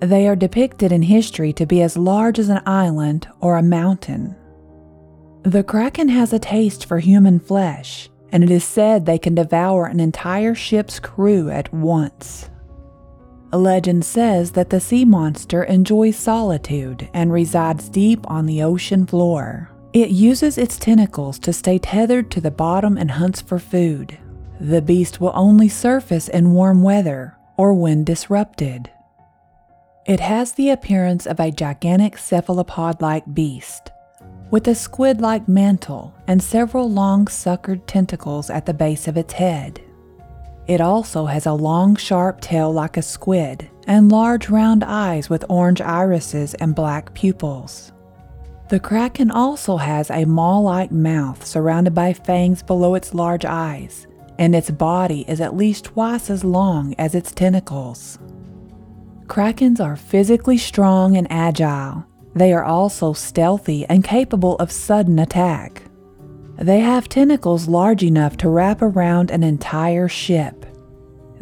They 0.00 0.26
are 0.26 0.36
depicted 0.36 0.90
in 0.90 1.02
history 1.02 1.52
to 1.52 1.66
be 1.66 1.82
as 1.82 1.98
large 1.98 2.38
as 2.38 2.48
an 2.48 2.62
island 2.64 3.28
or 3.40 3.58
a 3.58 3.62
mountain. 3.62 4.34
The 5.42 5.62
kraken 5.62 6.08
has 6.08 6.32
a 6.32 6.38
taste 6.38 6.86
for 6.86 6.98
human 6.98 7.40
flesh, 7.40 8.08
and 8.32 8.42
it 8.42 8.50
is 8.50 8.64
said 8.64 9.04
they 9.04 9.18
can 9.18 9.34
devour 9.34 9.84
an 9.84 10.00
entire 10.00 10.54
ship's 10.54 10.98
crew 10.98 11.50
at 11.50 11.70
once. 11.74 12.48
A 13.52 13.58
legend 13.58 14.04
says 14.04 14.52
that 14.52 14.70
the 14.70 14.80
sea 14.80 15.04
monster 15.04 15.64
enjoys 15.64 16.16
solitude 16.16 17.10
and 17.12 17.32
resides 17.32 17.90
deep 17.90 18.30
on 18.30 18.46
the 18.46 18.62
ocean 18.62 19.04
floor. 19.04 19.70
It 19.92 20.10
uses 20.10 20.56
its 20.56 20.78
tentacles 20.78 21.40
to 21.40 21.52
stay 21.52 21.78
tethered 21.78 22.30
to 22.30 22.40
the 22.40 22.52
bottom 22.52 22.96
and 22.96 23.10
hunts 23.10 23.40
for 23.40 23.58
food. 23.58 24.16
The 24.60 24.80
beast 24.80 25.20
will 25.20 25.32
only 25.34 25.68
surface 25.68 26.28
in 26.28 26.52
warm 26.52 26.84
weather 26.84 27.36
or 27.56 27.74
when 27.74 28.04
disrupted. 28.04 28.88
It 30.06 30.20
has 30.20 30.52
the 30.52 30.70
appearance 30.70 31.26
of 31.26 31.40
a 31.40 31.50
gigantic 31.50 32.18
cephalopod 32.18 33.02
like 33.02 33.34
beast, 33.34 33.90
with 34.52 34.68
a 34.68 34.76
squid 34.76 35.20
like 35.20 35.48
mantle 35.48 36.14
and 36.28 36.40
several 36.40 36.88
long 36.88 37.26
suckered 37.26 37.82
tentacles 37.86 38.48
at 38.48 38.66
the 38.66 38.74
base 38.74 39.08
of 39.08 39.16
its 39.16 39.32
head. 39.32 39.80
It 40.68 40.80
also 40.80 41.26
has 41.26 41.46
a 41.46 41.52
long, 41.52 41.96
sharp 41.96 42.40
tail 42.40 42.72
like 42.72 42.96
a 42.96 43.02
squid 43.02 43.68
and 43.88 44.12
large, 44.12 44.48
round 44.48 44.84
eyes 44.84 45.28
with 45.28 45.44
orange 45.48 45.80
irises 45.80 46.54
and 46.54 46.76
black 46.76 47.12
pupils. 47.12 47.90
The 48.70 48.78
kraken 48.78 49.32
also 49.32 49.78
has 49.78 50.12
a 50.12 50.24
maw 50.24 50.60
like 50.60 50.92
mouth 50.92 51.44
surrounded 51.44 51.92
by 51.92 52.12
fangs 52.12 52.62
below 52.62 52.94
its 52.94 53.12
large 53.12 53.44
eyes, 53.44 54.06
and 54.38 54.54
its 54.54 54.70
body 54.70 55.24
is 55.26 55.40
at 55.40 55.56
least 55.56 55.86
twice 55.86 56.30
as 56.30 56.44
long 56.44 56.94
as 56.96 57.16
its 57.16 57.32
tentacles. 57.32 58.20
Krakens 59.26 59.80
are 59.80 59.96
physically 59.96 60.56
strong 60.56 61.16
and 61.16 61.26
agile. 61.30 62.06
They 62.36 62.52
are 62.52 62.62
also 62.62 63.12
stealthy 63.12 63.86
and 63.86 64.04
capable 64.04 64.54
of 64.58 64.70
sudden 64.70 65.18
attack. 65.18 65.82
They 66.56 66.78
have 66.78 67.08
tentacles 67.08 67.66
large 67.66 68.04
enough 68.04 68.36
to 68.36 68.48
wrap 68.48 68.82
around 68.82 69.32
an 69.32 69.42
entire 69.42 70.06
ship. 70.06 70.59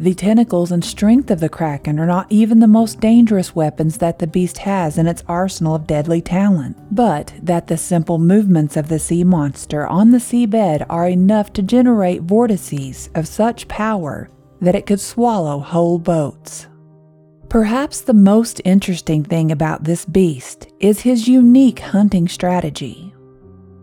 The 0.01 0.13
tentacles 0.13 0.71
and 0.71 0.83
strength 0.83 1.29
of 1.29 1.41
the 1.41 1.49
Kraken 1.49 1.99
are 1.99 2.05
not 2.05 2.27
even 2.29 2.61
the 2.61 2.67
most 2.67 3.01
dangerous 3.01 3.53
weapons 3.53 3.97
that 3.97 4.17
the 4.17 4.27
beast 4.27 4.59
has 4.59 4.97
in 4.97 5.07
its 5.07 5.25
arsenal 5.27 5.75
of 5.75 5.87
deadly 5.87 6.21
talent, 6.21 6.77
but 6.89 7.33
that 7.43 7.67
the 7.67 7.75
simple 7.75 8.17
movements 8.17 8.77
of 8.77 8.87
the 8.87 8.97
sea 8.97 9.25
monster 9.25 9.85
on 9.85 10.11
the 10.11 10.19
seabed 10.19 10.85
are 10.89 11.09
enough 11.09 11.51
to 11.51 11.61
generate 11.61 12.21
vortices 12.21 13.09
of 13.13 13.27
such 13.27 13.67
power 13.67 14.29
that 14.61 14.73
it 14.75 14.85
could 14.85 15.01
swallow 15.01 15.59
whole 15.59 15.99
boats. 15.99 16.67
Perhaps 17.49 18.01
the 18.01 18.13
most 18.13 18.61
interesting 18.63 19.21
thing 19.25 19.51
about 19.51 19.83
this 19.83 20.05
beast 20.05 20.67
is 20.79 21.01
his 21.01 21.27
unique 21.27 21.79
hunting 21.79 22.29
strategy. 22.29 23.13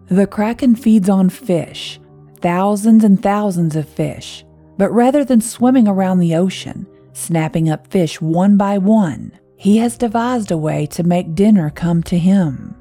The 0.08 0.26
Kraken 0.26 0.76
feeds 0.76 1.10
on 1.10 1.28
fish, 1.28 2.00
thousands 2.40 3.04
and 3.04 3.22
thousands 3.22 3.76
of 3.76 3.86
fish, 3.86 4.45
but 4.76 4.90
rather 4.90 5.24
than 5.24 5.40
swimming 5.40 5.88
around 5.88 6.18
the 6.18 6.34
ocean, 6.34 6.86
snapping 7.12 7.68
up 7.68 7.86
fish 7.86 8.20
one 8.20 8.56
by 8.56 8.78
one, 8.78 9.32
he 9.56 9.78
has 9.78 9.96
devised 9.96 10.50
a 10.50 10.58
way 10.58 10.86
to 10.86 11.02
make 11.02 11.34
dinner 11.34 11.70
come 11.70 12.02
to 12.02 12.18
him. 12.18 12.74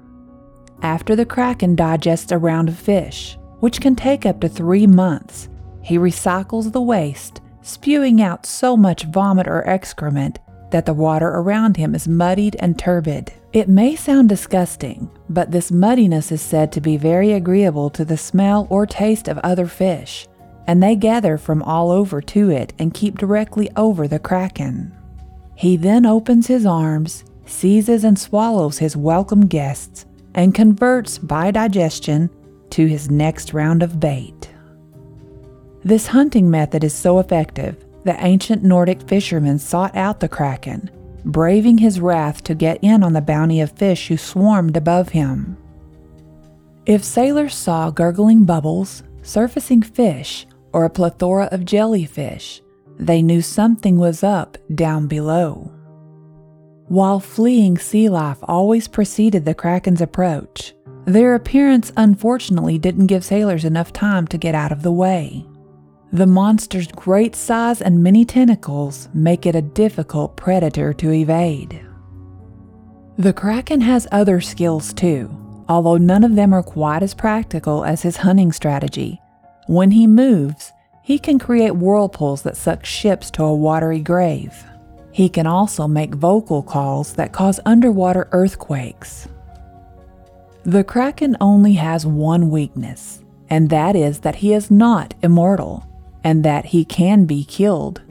After 0.82 1.16
the 1.16 1.25
kraken 1.25 1.75
digests 1.75 2.32
a 2.32 2.38
round 2.38 2.70
of 2.70 2.78
fish, 2.78 3.38
which 3.60 3.80
can 3.80 3.96
take 3.96 4.25
up 4.25 4.42
to 4.42 4.50
three 4.50 4.86
months, 4.86 5.50
he 5.82 5.98
recycles 5.98 6.72
the 6.72 6.82
waste, 6.82 7.42
spewing 7.62 8.22
out 8.22 8.46
so 8.46 8.75
much 8.75 9.06
vomit 9.06 9.48
or 9.48 9.68
excrement 9.68 10.40
that 10.72 10.86
the 10.86 10.94
water 10.94 11.30
around 11.30 11.78
him 11.78 11.96
is 11.96 12.08
muddied 12.08 12.58
and 12.60 12.78
turbid. 12.78 13.32
It 13.54 13.70
may 13.70 13.96
sound 13.96 14.28
disgusting, 14.28 15.10
but 15.30 15.52
this 15.52 15.72
muddiness 15.72 16.32
is 16.32 16.42
said 16.42 16.72
to 16.74 16.82
be 16.82 16.98
very 16.98 17.32
agreeable 17.32 17.90
to 17.92 18.04
the 18.04 18.18
smell 18.18 18.68
or 18.70 18.86
taste 18.86 19.30
of 19.30 19.38
other 19.38 19.68
fish, 19.68 20.28
and 20.68 20.82
they 20.82 20.96
gather 20.96 21.38
from 21.38 21.62
all 21.64 21.92
over 21.92 22.22
to 22.22 22.50
it 22.50 22.74
and 22.80 22.94
keep 22.94 23.18
directly 23.18 23.70
over 23.76 24.08
the 24.08 24.20
kraken. 24.20 24.96
He 25.56 25.78
then 25.78 26.06
opens 26.06 26.48
his 26.48 26.66
arms, 26.66 27.24
seizes 27.46 28.04
and 28.04 28.18
swallows 28.18 28.80
his 28.80 28.98
welcome 28.98 29.48
guests, 29.48 30.06
and 30.34 30.54
converts 30.54 31.18
by 31.18 31.52
digestion 31.52 32.30
to 32.72 32.88
his 32.88 33.10
next 33.10 33.54
round 33.54 33.82
of 33.82 34.00
bait. 34.00 34.50
This 35.84 36.08
hunting 36.08 36.50
method 36.50 36.84
is 36.84 36.94
so 36.94 37.20
effective 37.20 37.86
that 38.04 38.24
ancient 38.24 38.64
Nordic 38.64 39.08
fishermen 39.08 39.60
sought 39.60 39.96
out 39.96 40.20
the 40.20 40.28
kraken, 40.28 40.90
braving 41.24 41.78
his 41.78 42.00
wrath 42.00 42.44
to 42.44 42.56
get 42.56 42.80
in 42.82 43.04
on 43.04 43.14
the 43.14 43.22
bounty 43.22 43.62
of 43.62 43.72
fish 43.72 44.08
who 44.08 44.18
swarmed 44.18 44.76
above 44.76 45.10
him. 45.10 45.58
If 46.86 47.04
sailors 47.04 47.56
saw 47.56 47.90
gurgling 47.92 48.46
bubbles, 48.46 49.04
surfacing 49.24 49.82
fish, 49.82 50.46
or 50.75 50.84
a 50.84 50.89
plethora 50.89 51.46
of 51.53 51.63
jellyfish, 51.63 52.62
they 53.00 53.22
knew 53.22 53.41
something 53.41 53.98
was 53.98 54.24
up 54.24 54.58
down 54.75 55.08
below. 55.08 55.72
While 56.89 57.22
fleeing 57.22 57.77
sea 57.77 58.10
life 58.10 58.39
always 58.44 58.89
preceded 58.89 59.46
the 59.46 59.53
Kraken's 59.53 60.01
approach, 60.01 60.74
their 61.05 61.34
appearance 61.34 61.94
unfortunately 61.96 62.77
didn't 62.77 63.08
give 63.08 63.24
sailors 63.24 63.63
enough 63.63 63.94
time 63.94 64.27
to 64.27 64.38
get 64.38 64.53
out 64.53 64.74
of 64.74 64.82
the 64.84 64.91
way. 64.91 65.46
The 66.12 66.27
monster's 66.27 66.88
great 66.88 67.38
size 67.38 67.82
and 67.82 68.03
many 68.03 68.25
tentacles 68.25 69.08
make 69.13 69.46
it 69.46 69.55
a 69.55 69.62
difficult 69.62 70.36
predator 70.36 70.91
to 70.91 71.13
evade. 71.13 71.79
The 73.17 73.32
Kraken 73.32 73.79
has 73.79 74.10
other 74.12 74.41
skills 74.41 74.94
too, 74.94 75.29
although 75.70 75.98
none 75.98 76.25
of 76.25 76.36
them 76.36 76.51
are 76.51 76.63
quite 76.63 77.01
as 77.01 77.13
practical 77.13 77.86
as 77.86 78.01
his 78.01 78.17
hunting 78.17 78.51
strategy, 78.51 79.22
when 79.68 79.92
he 79.92 80.08
moves, 80.08 80.72
he 81.02 81.20
can 81.20 81.40
create 81.40 81.76
whirlpools 81.76 82.42
that 82.44 82.58
suck 82.58 82.86
ships 82.86 83.30
to 83.32 83.44
a 83.44 83.54
watery 83.54 84.00
grave. 84.00 84.64
He 85.12 85.30
can 85.30 85.48
also 85.48 85.88
make 85.88 86.16
vocal 86.16 86.62
calls 86.62 87.14
that 87.14 87.32
cause 87.32 87.60
underwater 87.66 88.28
earthquakes. 88.32 89.28
The 90.64 90.84
Kraken 90.84 91.38
only 91.40 91.74
has 91.74 92.06
one 92.06 92.50
weakness, 92.50 93.24
and 93.50 93.70
that 93.70 93.96
is 93.96 94.20
that 94.22 94.36
he 94.36 94.54
is 94.54 94.72
not 94.72 95.14
immortal, 95.22 95.86
and 96.24 96.44
that 96.44 96.66
he 96.66 96.84
can 96.84 97.26
be 97.26 97.44
killed. 97.44 98.02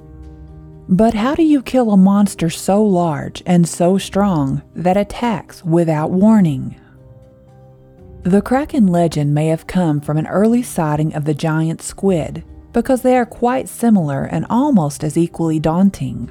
But 0.88 1.14
how 1.14 1.34
do 1.34 1.42
you 1.42 1.62
kill 1.62 1.90
a 1.90 1.96
monster 1.96 2.50
so 2.50 2.82
large 2.82 3.42
and 3.44 3.68
so 3.68 3.98
strong 3.98 4.62
that 4.74 4.96
attacks 4.96 5.64
without 5.64 6.10
warning? 6.10 6.76
The 8.24 8.40
Kraken 8.40 8.86
legend 8.86 9.34
may 9.34 9.48
have 9.48 9.66
come 9.66 10.00
from 10.00 10.16
an 10.16 10.26
early 10.26 10.62
sighting 10.62 11.14
of 11.14 11.26
the 11.26 11.34
giant 11.34 11.82
squid 11.82 12.42
because 12.72 13.02
they 13.02 13.18
are 13.18 13.26
quite 13.26 13.68
similar 13.68 14.24
and 14.24 14.46
almost 14.48 15.04
as 15.04 15.18
equally 15.18 15.58
daunting. 15.58 16.30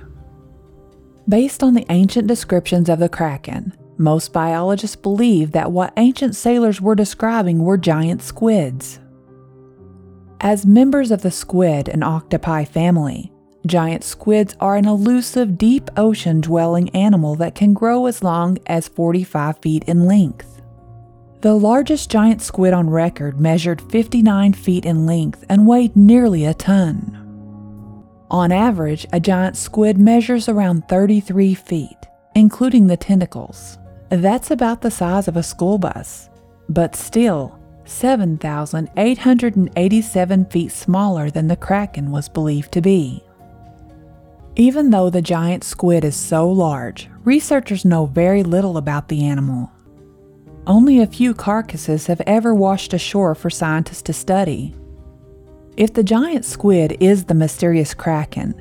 Based 1.29 1.61
on 1.61 1.75
the 1.75 1.85
ancient 1.89 2.27
descriptions 2.27 2.89
of 2.89 2.97
the 2.97 3.09
Kraken, 3.09 3.77
most 3.99 4.33
biologists 4.33 4.95
believe 4.95 5.51
that 5.51 5.71
what 5.71 5.93
ancient 5.95 6.35
sailors 6.35 6.81
were 6.81 6.95
describing 6.95 7.59
were 7.59 7.77
giant 7.77 8.23
squids. 8.23 8.99
As 10.41 10.65
members 10.65 11.11
of 11.11 11.21
the 11.21 11.29
squid 11.29 11.89
and 11.89 12.03
octopi 12.03 12.65
family, 12.65 13.31
giant 13.67 14.03
squids 14.03 14.55
are 14.59 14.77
an 14.77 14.87
elusive 14.87 15.59
deep 15.59 15.91
ocean 15.95 16.41
dwelling 16.41 16.89
animal 16.89 17.35
that 17.35 17.53
can 17.53 17.75
grow 17.75 18.07
as 18.07 18.23
long 18.23 18.57
as 18.65 18.87
45 18.87 19.59
feet 19.59 19.83
in 19.83 20.07
length. 20.07 20.52
The 21.43 21.53
largest 21.53 22.09
giant 22.09 22.41
squid 22.41 22.71
on 22.71 22.89
record 22.89 23.37
measured 23.37 23.81
59 23.91 24.53
feet 24.53 24.85
in 24.85 25.05
length 25.05 25.43
and 25.49 25.67
weighed 25.67 25.93
nearly 25.93 26.45
a 26.45 26.53
ton. 26.53 27.19
On 28.31 28.49
average, 28.49 29.05
a 29.11 29.19
giant 29.19 29.57
squid 29.57 29.97
measures 29.97 30.47
around 30.47 30.87
33 30.87 31.53
feet, 31.53 31.97
including 32.33 32.87
the 32.87 32.95
tentacles. 32.95 33.77
That's 34.07 34.51
about 34.51 34.79
the 34.79 34.89
size 34.89 35.27
of 35.27 35.35
a 35.35 35.43
school 35.43 35.77
bus, 35.77 36.29
but 36.69 36.95
still 36.95 37.59
7,887 37.83 40.45
feet 40.45 40.71
smaller 40.71 41.29
than 41.29 41.49
the 41.49 41.57
Kraken 41.57 42.09
was 42.09 42.29
believed 42.29 42.71
to 42.71 42.79
be. 42.79 43.21
Even 44.55 44.91
though 44.91 45.09
the 45.09 45.21
giant 45.21 45.65
squid 45.65 46.05
is 46.05 46.15
so 46.15 46.49
large, 46.49 47.09
researchers 47.25 47.83
know 47.83 48.05
very 48.05 48.43
little 48.43 48.77
about 48.77 49.09
the 49.09 49.25
animal. 49.25 49.72
Only 50.65 51.01
a 51.01 51.07
few 51.07 51.33
carcasses 51.33 52.07
have 52.07 52.21
ever 52.25 52.55
washed 52.55 52.93
ashore 52.93 53.35
for 53.35 53.49
scientists 53.49 54.01
to 54.03 54.13
study. 54.13 54.73
If 55.75 55.93
the 55.93 56.03
giant 56.03 56.45
squid 56.45 56.95
is 57.01 57.25
the 57.25 57.33
mysterious 57.33 57.93
Kraken, 57.93 58.53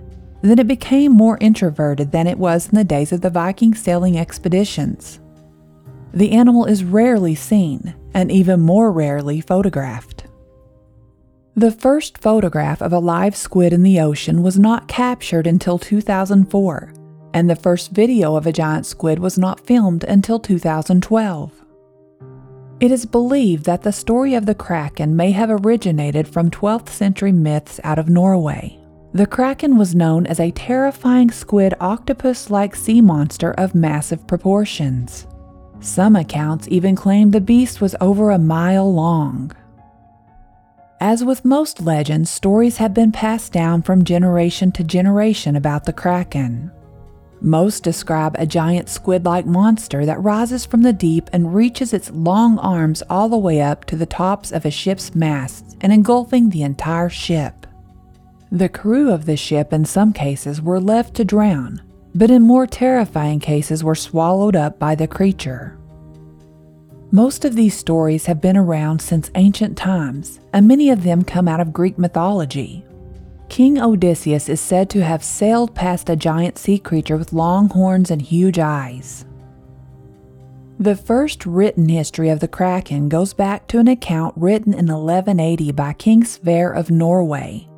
then 0.42 0.58
it 0.58 0.66
became 0.66 1.12
more 1.12 1.38
introverted 1.40 2.10
than 2.10 2.26
it 2.26 2.38
was 2.38 2.68
in 2.68 2.74
the 2.74 2.82
days 2.82 3.12
of 3.12 3.20
the 3.20 3.30
Viking 3.30 3.74
sailing 3.74 4.18
expeditions. 4.18 5.20
The 6.12 6.32
animal 6.32 6.64
is 6.64 6.82
rarely 6.82 7.36
seen, 7.36 7.94
and 8.12 8.32
even 8.32 8.60
more 8.60 8.90
rarely 8.90 9.40
photographed. 9.40 10.24
The 11.54 11.70
first 11.70 12.18
photograph 12.18 12.82
of 12.82 12.92
a 12.92 12.98
live 12.98 13.36
squid 13.36 13.72
in 13.72 13.84
the 13.84 14.00
ocean 14.00 14.42
was 14.42 14.58
not 14.58 14.88
captured 14.88 15.46
until 15.46 15.78
2004, 15.78 16.92
and 17.32 17.48
the 17.48 17.56
first 17.56 17.92
video 17.92 18.34
of 18.34 18.46
a 18.46 18.52
giant 18.52 18.86
squid 18.86 19.20
was 19.20 19.38
not 19.38 19.60
filmed 19.60 20.02
until 20.04 20.40
2012. 20.40 21.61
It 22.82 22.90
is 22.90 23.06
believed 23.06 23.64
that 23.66 23.82
the 23.82 23.92
story 23.92 24.34
of 24.34 24.44
the 24.44 24.56
Kraken 24.56 25.14
may 25.14 25.30
have 25.30 25.50
originated 25.50 26.26
from 26.26 26.50
12th 26.50 26.88
century 26.88 27.30
myths 27.30 27.78
out 27.84 27.96
of 27.96 28.08
Norway. 28.08 28.76
The 29.12 29.24
Kraken 29.24 29.78
was 29.78 29.94
known 29.94 30.26
as 30.26 30.40
a 30.40 30.50
terrifying 30.50 31.30
squid 31.30 31.74
octopus 31.78 32.50
like 32.50 32.74
sea 32.74 33.00
monster 33.00 33.52
of 33.52 33.76
massive 33.76 34.26
proportions. 34.26 35.28
Some 35.78 36.16
accounts 36.16 36.66
even 36.72 36.96
claim 36.96 37.30
the 37.30 37.40
beast 37.40 37.80
was 37.80 37.94
over 38.00 38.32
a 38.32 38.38
mile 38.38 38.92
long. 38.92 39.52
As 40.98 41.22
with 41.22 41.44
most 41.44 41.82
legends, 41.82 42.30
stories 42.30 42.78
have 42.78 42.92
been 42.92 43.12
passed 43.12 43.52
down 43.52 43.82
from 43.82 44.02
generation 44.02 44.72
to 44.72 44.82
generation 44.82 45.54
about 45.54 45.84
the 45.84 45.92
Kraken. 45.92 46.72
Most 47.44 47.82
describe 47.82 48.36
a 48.38 48.46
giant 48.46 48.88
squid 48.88 49.24
like 49.24 49.46
monster 49.46 50.06
that 50.06 50.22
rises 50.22 50.64
from 50.64 50.82
the 50.82 50.92
deep 50.92 51.28
and 51.32 51.52
reaches 51.52 51.92
its 51.92 52.08
long 52.12 52.56
arms 52.60 53.02
all 53.10 53.28
the 53.28 53.36
way 53.36 53.60
up 53.60 53.84
to 53.86 53.96
the 53.96 54.06
tops 54.06 54.52
of 54.52 54.64
a 54.64 54.70
ship's 54.70 55.12
masts 55.12 55.74
and 55.80 55.92
engulfing 55.92 56.50
the 56.50 56.62
entire 56.62 57.08
ship. 57.08 57.66
The 58.52 58.68
crew 58.68 59.10
of 59.10 59.26
the 59.26 59.36
ship, 59.36 59.72
in 59.72 59.84
some 59.84 60.12
cases, 60.12 60.62
were 60.62 60.78
left 60.78 61.14
to 61.14 61.24
drown, 61.24 61.82
but 62.14 62.30
in 62.30 62.42
more 62.42 62.66
terrifying 62.66 63.40
cases 63.40 63.82
were 63.82 63.96
swallowed 63.96 64.54
up 64.54 64.78
by 64.78 64.94
the 64.94 65.08
creature. 65.08 65.76
Most 67.10 67.44
of 67.44 67.56
these 67.56 67.76
stories 67.76 68.26
have 68.26 68.40
been 68.40 68.56
around 68.56 69.02
since 69.02 69.32
ancient 69.34 69.76
times, 69.76 70.38
and 70.52 70.68
many 70.68 70.90
of 70.90 71.02
them 71.02 71.24
come 71.24 71.48
out 71.48 71.60
of 71.60 71.72
Greek 71.72 71.98
mythology. 71.98 72.84
King 73.52 73.78
Odysseus 73.78 74.48
is 74.48 74.62
said 74.62 74.88
to 74.88 75.04
have 75.04 75.22
sailed 75.22 75.74
past 75.74 76.08
a 76.08 76.16
giant 76.16 76.56
sea 76.56 76.78
creature 76.78 77.18
with 77.18 77.34
long 77.34 77.68
horns 77.68 78.10
and 78.10 78.22
huge 78.22 78.58
eyes. 78.58 79.26
The 80.78 80.96
first 80.96 81.44
written 81.44 81.86
history 81.86 82.30
of 82.30 82.40
the 82.40 82.48
Kraken 82.48 83.10
goes 83.10 83.34
back 83.34 83.68
to 83.68 83.78
an 83.78 83.88
account 83.88 84.34
written 84.38 84.72
in 84.72 84.86
1180 84.86 85.70
by 85.72 85.92
King 85.92 86.24
Sverre 86.24 86.72
of 86.72 86.90
Norway. 86.90 87.68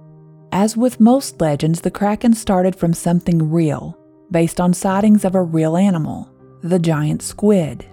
As 0.53 0.77
with 0.77 1.01
most 1.01 1.41
legends, 1.41 1.81
the 1.81 1.91
Kraken 1.91 2.35
started 2.35 2.77
from 2.77 2.95
something 2.95 3.51
real, 3.51 3.99
based 4.31 4.61
on 4.61 4.75
sightings 4.75 5.25
of 5.25 5.35
a 5.35 5.43
real 5.43 5.77
animal, 5.77 6.31
the 6.63 6.79
giant 6.79 7.21
squid. 7.21 7.85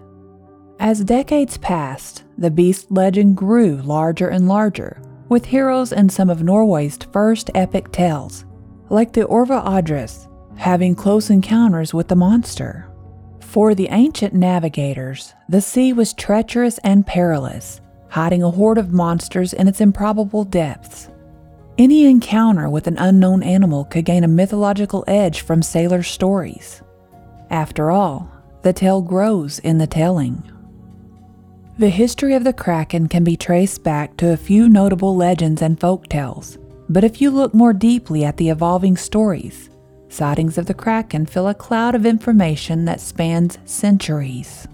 As 0.80 1.04
decades 1.04 1.58
passed, 1.58 2.26
the 2.38 2.52
beast 2.52 2.92
legend 2.92 3.38
grew 3.38 3.78
larger 3.78 4.28
and 4.28 4.48
larger, 4.48 5.02
with 5.32 5.46
heroes 5.46 5.94
in 5.94 6.10
some 6.10 6.30
of 6.30 6.44
Norway's 6.44 6.98
first 7.14 7.50
epic 7.56 7.90
tales, 7.94 8.44
like 8.90 9.14
the 9.14 9.22
Orva 9.22 9.66
Adris, 9.66 10.28
having 10.58 10.94
close 10.94 11.30
encounters 11.30 11.94
with 11.94 12.10
the 12.10 12.18
monster. 12.18 12.92
For 13.40 13.74
the 13.74 13.88
ancient 13.92 14.34
navigators, 14.34 15.34
the 15.48 15.62
sea 15.62 15.94
was 15.94 16.14
treacherous 16.14 16.80
and 16.80 17.08
perilous, 17.08 17.80
hiding 18.10 18.44
a 18.44 18.52
horde 18.52 18.78
of 18.78 18.92
monsters 18.92 19.54
in 19.54 19.70
its 19.70 19.80
improbable 19.80 20.44
depths. 20.44 21.08
Any 21.78 22.08
encounter 22.08 22.68
with 22.68 22.88
an 22.88 22.98
unknown 22.98 23.42
animal 23.42 23.86
could 23.86 24.04
gain 24.04 24.26
a 24.26 24.28
mythological 24.28 25.06
edge 25.08 25.40
from 25.42 25.64
sailors' 25.64 26.10
stories. 26.10 26.82
After 27.50 27.90
all, 27.90 28.30
the 28.64 28.74
tale 28.74 29.02
grows 29.02 29.60
in 29.60 29.78
the 29.78 29.88
telling. 29.88 30.44
The 31.82 31.90
history 31.90 32.36
of 32.36 32.44
the 32.44 32.54
Kraken 32.54 33.08
can 33.08 33.24
be 33.24 33.36
traced 33.36 33.84
back 33.84 34.16
to 34.18 34.34
a 34.34 34.38
few 34.38 34.70
notable 34.70 35.16
legends 35.16 35.64
and 35.64 35.80
folk 35.80 36.08
tales, 36.10 36.60
but 36.90 37.04
if 37.04 37.20
you 37.20 37.32
look 37.32 37.56
more 37.56 37.74
deeply 37.74 38.24
at 38.24 38.38
the 38.38 38.50
evolving 38.50 38.96
stories, 38.96 39.72
sightings 40.08 40.60
of 40.60 40.68
the 40.68 40.76
Kraken 40.76 41.26
fill 41.26 41.48
a 41.48 41.56
cloud 41.56 41.96
of 41.96 42.06
information 42.06 42.86
that 42.86 43.02
spans 43.02 43.58
centuries. 43.66 44.68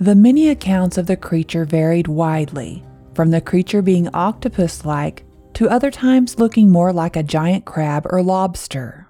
The 0.00 0.16
many 0.16 0.48
accounts 0.48 0.98
of 0.98 1.06
the 1.06 1.16
creature 1.16 1.64
varied 1.64 2.08
widely, 2.08 2.82
from 3.14 3.30
the 3.30 3.40
creature 3.40 3.80
being 3.80 4.08
octopus 4.12 4.84
like 4.84 5.24
to 5.52 5.70
other 5.70 5.92
times 5.92 6.40
looking 6.40 6.72
more 6.72 6.92
like 6.92 7.14
a 7.14 7.22
giant 7.22 7.66
crab 7.66 8.04
or 8.10 8.20
lobster. 8.20 9.06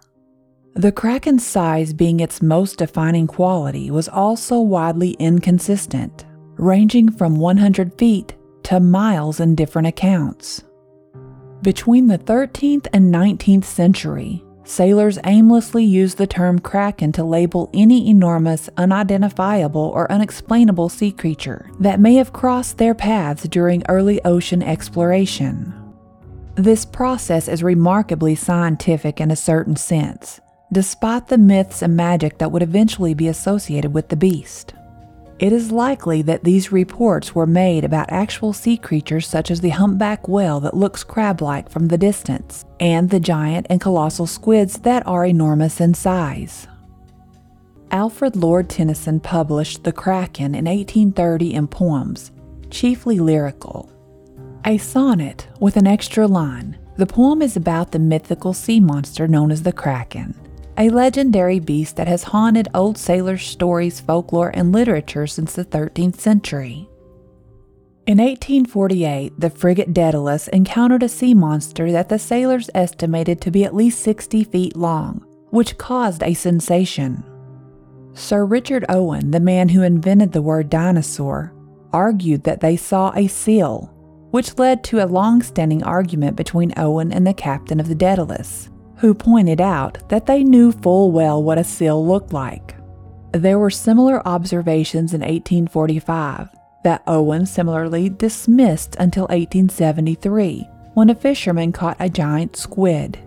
The 0.75 0.93
Kraken's 0.93 1.47
size 1.47 1.95
being 1.95 2.21
its 2.21 2.43
most 2.43 2.77
defining 2.77 3.27
quality 3.27 3.91
was 3.91 4.07
also 4.07 4.61
widely 4.61 5.13
inconsistent 5.13 6.27
ranging 6.57 7.11
from 7.11 7.37
100 7.37 7.99
feet 7.99 8.35
to 8.65 8.81
miles 8.81 9.41
in 9.41 9.55
different 9.55 9.89
accounts. 9.89 10.65
Between 11.63 12.09
the 12.09 12.19
13th 12.19 12.87
and 12.93 13.13
19th 13.13 13.65
century, 13.65 14.45
sailors 14.65 15.19
aimlessly 15.25 15.85
used 15.85 16.19
the 16.19 16.27
term 16.27 16.59
kraken 16.59 17.13
to 17.13 17.25
label 17.25 17.71
any 17.73 18.09
enormous, 18.09 18.69
unidentifiable, 18.77 19.93
or 19.95 20.11
unexplainable 20.11 20.89
sea 20.89 21.13
creature 21.13 21.71
that 21.81 22.01
may 22.01 22.15
have 22.15 22.33
crossed 22.33 22.79
their 22.79 22.95
paths 22.95 23.45
during 23.45 23.83
early 23.89 24.23
ocean 24.25 24.63
exploration. 24.63 25.73
This 26.55 26.85
process 26.85 27.49
is 27.49 27.63
remarkably 27.63 28.35
scientific 28.35 29.21
in 29.21 29.31
a 29.31 29.37
certain 29.37 29.77
sense, 29.77 30.41
despite 30.73 31.29
the 31.29 31.39
myths 31.39 31.83
and 31.83 31.97
magic 31.97 32.39
that 32.39 32.53
would 32.53 32.63
eventually 32.63 33.15
be 33.15 33.29
associated 33.29 33.93
with 33.93 34.09
the 34.09 34.17
beast. 34.17 34.73
It 35.45 35.53
is 35.53 35.71
likely 35.71 36.23
that 36.23 36.43
these 36.43 36.73
reports 36.73 37.35
were 37.35 37.47
made 37.47 37.85
about 37.85 38.11
actual 38.11 38.55
sea 38.55 38.79
creatures 38.79 39.27
such 39.27 39.51
as 39.51 39.61
the 39.61 39.69
humpback 39.69 40.27
whale 40.27 40.59
that 40.61 40.75
looks 40.75 41.05
crab 41.05 41.43
like 41.43 41.69
from 41.69 41.89
the 41.89 41.99
distance, 41.99 42.65
and 42.81 43.11
the 43.11 43.21
giant 43.21 43.67
and 43.69 43.79
colossal 43.79 44.27
squids 44.27 44.79
that 44.79 45.07
are 45.07 45.27
enormous 45.27 45.83
in 45.83 45.93
size. 45.93 46.67
Alfred 47.91 48.37
Lord 48.37 48.71
Tennyson 48.71 49.21
published 49.21 49.85
The 49.85 49.93
Kraken 49.93 50.55
in 50.55 50.65
1830 50.65 51.53
in 51.53 51.69
poems, 51.69 52.33
chiefly 52.71 53.19
lyrical. 53.19 53.93
A 54.65 54.79
sonnet 54.79 55.47
with 55.61 55.77
an 55.77 55.87
extra 55.87 56.27
line. 56.27 56.79
The 56.97 57.05
poem 57.05 57.43
is 57.43 57.55
about 57.55 57.93
the 57.93 57.99
mythical 57.99 58.55
sea 58.55 58.81
monster 58.81 59.29
known 59.29 59.51
as 59.51 59.63
the 59.63 59.75
Kraken. 59.75 60.41
A 60.77 60.91
legendary 60.91 61.61
beast 61.61 61.97
that 61.97 62.09
has 62.09 62.25
haunted 62.25 62.69
old 62.75 62.99
sailors' 62.99 63.47
stories, 63.47 64.01
folklore, 64.01 64.51
and 64.55 64.73
literature 64.73 65.27
since 65.27 65.55
the 65.55 65.65
13th 65.65 66.19
century. 66.21 66.89
In 68.07 68.19
1848, 68.19 69.39
the 69.39 69.49
frigate 69.49 69.95
Daedalus 69.95 70.49
encountered 70.49 71.03
a 71.03 71.09
sea 71.09 71.33
monster 71.33 71.91
that 71.93 72.09
the 72.09 72.19
sailors 72.19 72.69
estimated 72.75 73.41
to 73.41 73.51
be 73.51 73.65
at 73.65 73.75
least 73.75 74.01
60 74.01 74.45
feet 74.45 74.77
long, 74.77 75.25
which 75.51 75.79
caused 75.79 76.23
a 76.23 76.35
sensation. 76.35 77.25
Sir 78.13 78.45
Richard 78.45 78.85
Owen, 78.89 79.31
the 79.31 79.41
man 79.41 79.71
who 79.71 79.83
invented 79.83 80.33
the 80.33 80.43
word 80.43 80.69
dinosaur, 80.69 81.55
argued 81.93 82.45
that 82.45 82.61
they 82.61 82.77
saw 82.77 83.13
a 83.15 83.27
seal, 83.27 83.91
which 84.33 84.59
led 84.59 84.85
to 84.85 85.03
a 85.03 85.07
long 85.07 85.43
standing 85.43 85.83
argument 85.83 86.37
between 86.37 86.75
Owen 86.77 87.13
and 87.13 87.27
the 87.27 87.33
captain 87.33 87.81
of 87.81 87.89
the 87.89 87.95
Daedalus, 87.95 88.69
who 89.05 89.13
pointed 89.13 89.61
out 89.61 89.99
that 90.09 90.25
they 90.25 90.43
knew 90.43 90.73
full 90.73 91.13
well 91.13 91.43
what 91.43 91.59
a 91.59 91.63
seal 91.63 92.07
looked 92.07 92.33
like. 92.33 92.75
There 93.33 93.59
were 93.59 93.69
similar 93.69 94.27
observations 94.27 95.13
in 95.13 95.21
1845 95.21 96.49
that 96.85 97.03
Owen 97.07 97.45
similarly 97.45 98.09
dismissed 98.09 98.97
until 98.99 99.25
1873 99.25 100.67
when 100.95 101.11
a 101.11 101.15
fisherman 101.15 101.71
caught 101.71 101.99
a 102.01 102.09
giant 102.09 102.57
squid. 102.57 103.19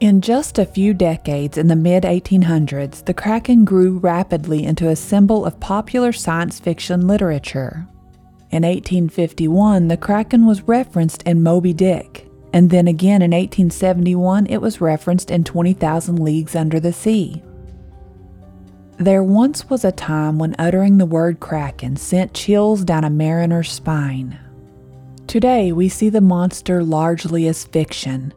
In 0.00 0.20
just 0.20 0.58
a 0.58 0.66
few 0.66 0.92
decades 0.92 1.56
in 1.56 1.68
the 1.68 1.76
mid 1.76 2.02
1800s, 2.02 3.04
the 3.04 3.14
kraken 3.14 3.64
grew 3.64 3.98
rapidly 3.98 4.64
into 4.64 4.88
a 4.88 4.96
symbol 4.96 5.46
of 5.46 5.60
popular 5.60 6.12
science 6.12 6.58
fiction 6.58 7.06
literature. 7.06 7.86
In 8.50 8.64
1851, 8.64 9.86
the 9.86 9.96
kraken 9.96 10.46
was 10.46 10.62
referenced 10.62 11.22
in 11.22 11.44
Moby 11.44 11.72
Dick, 11.72 12.25
and 12.52 12.70
then 12.70 12.88
again 12.88 13.22
in 13.22 13.32
1871, 13.32 14.46
it 14.46 14.60
was 14.60 14.80
referenced 14.80 15.30
in 15.30 15.44
20,000 15.44 16.18
Leagues 16.18 16.56
Under 16.56 16.80
the 16.80 16.92
Sea. 16.92 17.42
There 18.98 19.22
once 19.22 19.68
was 19.68 19.84
a 19.84 19.92
time 19.92 20.38
when 20.38 20.56
uttering 20.58 20.96
the 20.96 21.04
word 21.04 21.38
kraken 21.38 21.96
sent 21.96 22.32
chills 22.32 22.82
down 22.82 23.04
a 23.04 23.10
mariner's 23.10 23.70
spine. 23.70 24.38
Today, 25.26 25.72
we 25.72 25.88
see 25.88 26.08
the 26.08 26.20
monster 26.20 26.82
largely 26.82 27.46
as 27.46 27.64
fiction, 27.64 28.32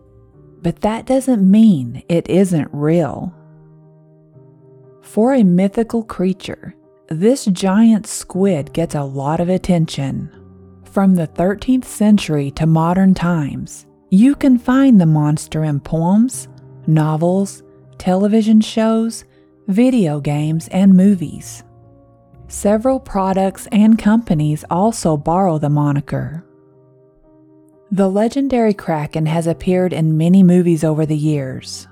but 0.62 0.82
that 0.82 1.06
doesn't 1.06 1.50
mean 1.50 2.04
it 2.10 2.30
isn't 2.30 2.67
real. 2.74 3.34
For 5.02 5.34
a 5.34 5.43
mythical 5.43 6.04
creature, 6.04 6.76
this 7.08 7.45
giant 7.45 8.06
squid 8.06 8.74
gets 8.74 8.95
a 8.95 9.04
lot 9.04 9.39
of 9.39 9.50
attention. 9.50 10.30
From 10.84 11.15
the 11.15 11.28
13th 11.28 11.86
century 11.86 12.52
to 12.52 12.65
modern 12.65 13.13
times, 13.13 13.86
you 14.10 14.36
can 14.36 14.58
find 14.58 15.00
the 15.00 15.06
monster 15.06 15.63
in 15.63 15.80
poems, 15.80 16.48
novels, 16.88 17.62
television 17.98 18.60
shows, 18.62 19.24
video 19.67 20.19
games, 20.19 20.67
and 20.69 20.95
movies. 20.95 21.63
Several 22.48 23.00
products 23.00 23.67
and 23.72 24.00
companies 24.00 24.65
also 24.72 25.15
borrow 25.15 25.60
the 25.60 25.69
moniker. 25.69 26.43
The 27.91 28.10
legendary 28.10 28.74
Kraken 28.74 29.28
has 29.28 29.45
appeared 29.45 29.93
in 29.93 30.17
many 30.17 30.41
movies 30.41 30.84
over 30.84 31.06
the 31.06 31.17
years. 31.17 31.88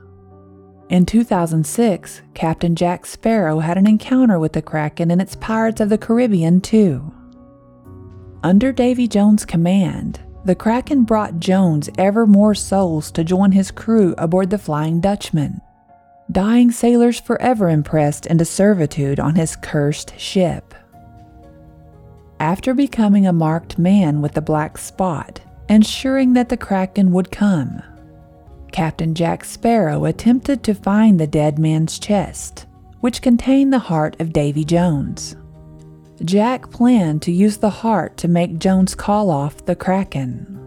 In 0.89 1.05
2006, 1.05 2.21
Captain 2.33 2.75
Jack 2.75 3.05
Sparrow 3.05 3.59
had 3.59 3.77
an 3.77 3.85
encounter 3.85 4.39
with 4.39 4.53
the 4.53 4.61
Kraken 4.61 5.11
in 5.11 5.21
its 5.21 5.35
Pirates 5.35 5.81
of 5.81 5.89
the 5.89 5.97
Caribbean 5.97 6.61
2. 6.61 7.13
Under 8.41 8.71
Davy 8.71 9.07
Jones' 9.07 9.45
command, 9.45 10.21
the 10.45 10.55
Kraken 10.55 11.03
brought 11.03 11.39
Jones 11.39 11.89
ever 11.97 12.25
more 12.25 12.55
souls 12.55 13.11
to 13.11 13.23
join 13.23 13.51
his 13.51 13.71
crew 13.71 14.15
aboard 14.17 14.49
the 14.49 14.57
Flying 14.57 15.01
Dutchman 15.01 15.61
dying 16.31 16.71
sailors 16.71 17.19
forever 17.19 17.69
impressed 17.69 18.25
into 18.25 18.45
servitude 18.45 19.19
on 19.19 19.35
his 19.35 19.55
cursed 19.55 20.17
ship. 20.19 20.73
After 22.39 22.73
becoming 22.73 23.25
a 23.25 23.33
marked 23.33 23.79
man 23.79 24.21
with 24.21 24.33
the 24.33 24.41
black 24.41 24.77
spot, 24.77 25.41
ensuring 25.69 26.33
that 26.33 26.49
the 26.49 26.57
Kraken 26.57 27.11
would 27.11 27.31
come, 27.31 27.81
Captain 28.71 29.15
Jack 29.15 29.43
Sparrow 29.43 30.05
attempted 30.05 30.63
to 30.63 30.75
find 30.75 31.19
the 31.19 31.27
dead 31.27 31.57
man's 31.57 31.97
chest, 31.97 32.65
which 32.99 33.21
contained 33.21 33.71
the 33.71 33.79
heart 33.79 34.19
of 34.19 34.33
Davy 34.33 34.65
Jones. 34.65 35.35
Jack 36.23 36.71
planned 36.71 37.21
to 37.21 37.31
use 37.31 37.57
the 37.57 37.69
heart 37.69 38.17
to 38.17 38.27
make 38.27 38.57
Jones 38.57 38.95
call 38.95 39.29
off 39.29 39.65
the 39.65 39.75
Kraken. 39.75 40.57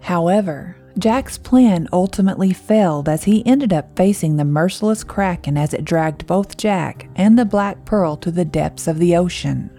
However, 0.00 0.76
Jack's 0.98 1.38
plan 1.38 1.86
ultimately 1.92 2.52
failed 2.52 3.08
as 3.08 3.22
he 3.22 3.46
ended 3.46 3.72
up 3.72 3.96
facing 3.96 4.36
the 4.36 4.44
merciless 4.44 5.04
Kraken 5.04 5.56
as 5.56 5.72
it 5.72 5.84
dragged 5.84 6.26
both 6.26 6.56
Jack 6.56 7.08
and 7.14 7.38
the 7.38 7.44
Black 7.44 7.84
Pearl 7.84 8.16
to 8.16 8.32
the 8.32 8.44
depths 8.44 8.88
of 8.88 8.98
the 8.98 9.16
ocean. 9.16 9.70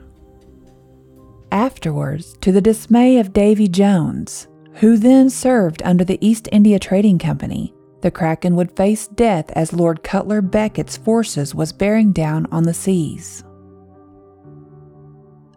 Afterwards, 1.52 2.38
to 2.42 2.54
the 2.54 2.62
dismay 2.62 3.18
of 3.18 3.34
Davy 3.34 3.68
Jones, 3.68 4.48
who 4.76 4.96
then 4.96 5.30
served 5.30 5.82
under 5.84 6.06
the 6.06 6.26
East 6.26 6.48
India 6.54 6.80
Trading 6.80 7.20
Company, 7.20 7.74
the 8.02 8.12
Kraken 8.12 8.56
would 8.56 8.72
face 8.78 9.08
death 9.08 9.52
as 9.52 9.74
Lord 9.74 10.04
Cutler 10.04 10.42
Beckett's 10.42 10.96
forces 10.96 11.54
was 11.54 11.74
bearing 11.74 12.14
down 12.14 12.46
on 12.50 12.64
the 12.64 12.74
seas. 12.74 13.44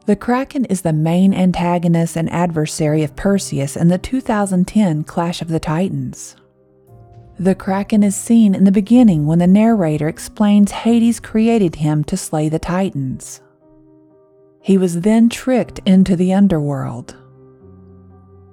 The 0.05 0.17
Kraken 0.17 0.65
is 0.65 0.83
the 0.83 0.93
main 0.93 1.33
antagonist 1.33 2.17
and 2.17 2.29
adversary 2.31 3.05
of 3.05 3.15
Perseus 3.15 3.77
in 3.77 3.87
the 3.87 3.99
2010 3.99 5.05
Clash 5.05 5.41
of 5.41 5.47
the 5.47 5.61
Titans. 5.61 6.35
The 7.39 7.55
Kraken 7.55 8.03
is 8.03 8.17
seen 8.17 8.53
in 8.53 8.65
the 8.65 8.73
beginning 8.73 9.27
when 9.27 9.39
the 9.39 9.47
narrator 9.47 10.09
explains 10.09 10.73
Hades 10.73 11.21
created 11.21 11.77
him 11.77 12.03
to 12.05 12.17
slay 12.17 12.49
the 12.49 12.59
Titans. 12.59 13.43
He 14.61 14.77
was 14.77 15.03
then 15.03 15.29
tricked 15.29 15.79
into 15.87 16.17
the 16.17 16.33
underworld. 16.33 17.17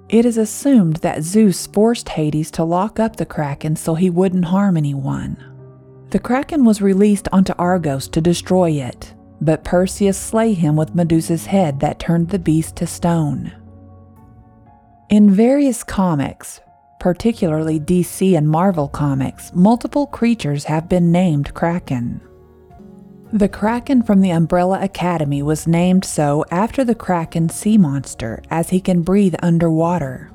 It 0.08 0.24
is 0.24 0.38
assumed 0.38 0.96
that 0.96 1.22
Zeus 1.22 1.66
forced 1.66 2.10
Hades 2.10 2.52
to 2.52 2.64
lock 2.64 3.00
up 3.00 3.16
the 3.16 3.26
Kraken 3.26 3.74
so 3.74 3.96
he 3.96 4.08
wouldn't 4.08 4.46
harm 4.46 4.76
anyone. 4.76 5.36
The 6.10 6.20
Kraken 6.20 6.64
was 6.64 6.80
released 6.80 7.28
onto 7.32 7.54
Argos 7.58 8.06
to 8.08 8.20
destroy 8.20 8.70
it, 8.70 9.14
but 9.40 9.64
Perseus 9.64 10.18
slay 10.18 10.52
him 10.52 10.76
with 10.76 10.94
Medusa's 10.94 11.46
head 11.46 11.80
that 11.80 11.98
turned 11.98 12.28
the 12.28 12.38
beast 12.38 12.76
to 12.76 12.86
stone. 12.86 13.52
In 15.08 15.30
various 15.30 15.82
comics, 15.82 16.60
particularly 17.00 17.80
DC 17.80 18.36
and 18.36 18.48
Marvel 18.48 18.88
comics, 18.88 19.50
multiple 19.54 20.06
creatures 20.06 20.64
have 20.64 20.88
been 20.88 21.10
named 21.10 21.54
Kraken. 21.54 22.20
The 23.32 23.48
Kraken 23.48 24.02
from 24.02 24.20
the 24.20 24.30
Umbrella 24.30 24.82
Academy 24.82 25.42
was 25.42 25.66
named 25.66 26.04
so 26.04 26.44
after 26.50 26.84
the 26.84 26.94
Kraken 26.94 27.48
sea 27.48 27.78
monster, 27.78 28.42
as 28.50 28.70
he 28.70 28.80
can 28.80 29.02
breathe 29.02 29.36
underwater. 29.40 30.30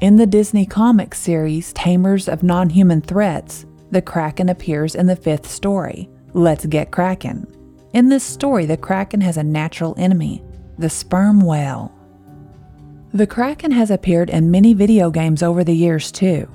In 0.00 0.16
the 0.16 0.26
Disney 0.26 0.66
comic 0.66 1.14
series 1.14 1.72
Tamers 1.72 2.28
of 2.28 2.42
Non 2.42 2.70
Human 2.70 3.00
Threats, 3.00 3.66
the 3.90 4.02
Kraken 4.02 4.48
appears 4.48 4.94
in 4.94 5.06
the 5.06 5.16
fifth 5.16 5.48
story, 5.48 6.08
Let's 6.36 6.66
get 6.66 6.90
Kraken. 6.90 7.46
In 7.94 8.10
this 8.10 8.22
story, 8.22 8.66
the 8.66 8.76
Kraken 8.76 9.22
has 9.22 9.38
a 9.38 9.42
natural 9.42 9.94
enemy, 9.96 10.44
the 10.76 10.90
sperm 10.90 11.40
whale. 11.40 11.94
The 13.14 13.26
Kraken 13.26 13.70
has 13.70 13.90
appeared 13.90 14.28
in 14.28 14.50
many 14.50 14.74
video 14.74 15.08
games 15.08 15.42
over 15.42 15.64
the 15.64 15.72
years, 15.72 16.12
too. 16.12 16.46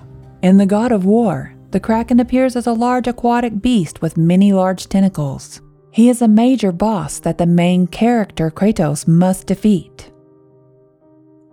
In 0.44 0.58
The 0.58 0.68
God 0.68 0.92
of 0.92 1.06
War, 1.06 1.56
the 1.72 1.80
Kraken 1.80 2.20
appears 2.20 2.56
as 2.56 2.68
a 2.68 2.74
large 2.74 3.08
aquatic 3.08 3.60
beast 3.60 4.04
with 4.04 4.18
many 4.18 4.54
large 4.54 4.88
tentacles. 4.88 5.62
He 5.90 6.10
is 6.10 6.22
a 6.22 6.28
major 6.28 6.72
boss 6.72 7.18
that 7.18 7.40
the 7.40 7.48
main 7.48 7.88
character, 7.88 8.52
Kratos, 8.52 9.08
must 9.08 9.48
defeat. 9.48 10.12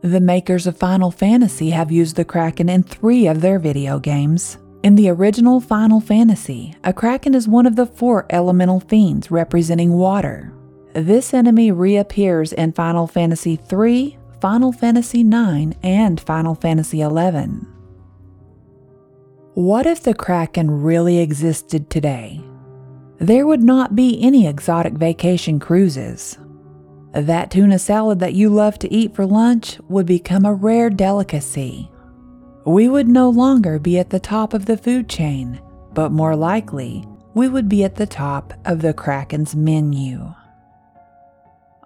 The 0.03 0.21
makers 0.21 0.67
of 0.67 0.77
Final 0.77 1.11
Fantasy 1.11 1.71
have 1.71 1.91
used 1.91 2.17
the 2.17 2.27
Kraken 2.27 2.69
in 2.69 2.83
three 2.83 3.27
of 3.27 3.41
their 3.41 3.59
video 3.59 3.99
games. 3.99 4.59
In 4.81 4.95
the 4.95 5.09
original 5.09 5.61
Final 5.61 6.01
Fantasy, 6.01 6.73
a 6.85 6.93
kraken 6.93 7.35
is 7.35 7.49
one 7.49 7.67
of 7.67 7.75
the 7.75 7.85
four 7.85 8.27
elemental 8.31 8.79
fiends 8.79 9.29
representing 9.29 9.95
water. 9.95 10.53
This 10.93 11.35
enemy 11.35 11.73
reappears 11.73 12.53
in 12.53 12.73
Final 12.73 13.09
Fantasy 13.09 13.59
III, 13.73 14.17
Final 14.41 14.71
Fantasy 14.71 15.23
IX, 15.23 15.77
and 15.83 16.21
Final 16.21 16.55
Fantasy 16.55 16.99
XI. 16.99 17.67
What 19.55 19.85
if 19.85 20.05
the 20.05 20.15
kraken 20.15 20.83
really 20.83 21.19
existed 21.19 21.91
today? 21.91 22.41
There 23.19 23.49
would 23.49 23.65
not 23.65 23.97
be 23.97 24.23
any 24.23 24.47
exotic 24.47 24.93
vacation 24.93 25.59
cruises. 25.59 26.39
That 27.13 27.51
tuna 27.51 27.81
salad 27.81 28.21
that 28.21 28.35
you 28.35 28.49
love 28.49 28.79
to 28.79 28.93
eat 28.93 29.17
for 29.17 29.27
lunch 29.27 29.81
would 29.89 30.07
become 30.07 30.45
a 30.45 30.55
rare 30.55 30.89
delicacy 30.89 31.91
we 32.69 32.87
would 32.87 33.09
no 33.09 33.31
longer 33.31 33.79
be 33.79 33.99
at 33.99 34.11
the 34.11 34.21
top 34.21 34.53
of 34.53 34.67
the 34.67 34.77
food 34.77 35.09
chain, 35.09 35.59
but 35.95 36.13
more 36.13 36.37
likely, 36.37 37.03
we 37.33 37.49
would 37.49 37.67
be 37.67 37.83
at 37.83 37.95
the 37.95 38.07
top 38.07 38.53
of 38.67 38.83
the 38.83 38.93
Kraken's 38.93 39.57
menu. 39.57 40.35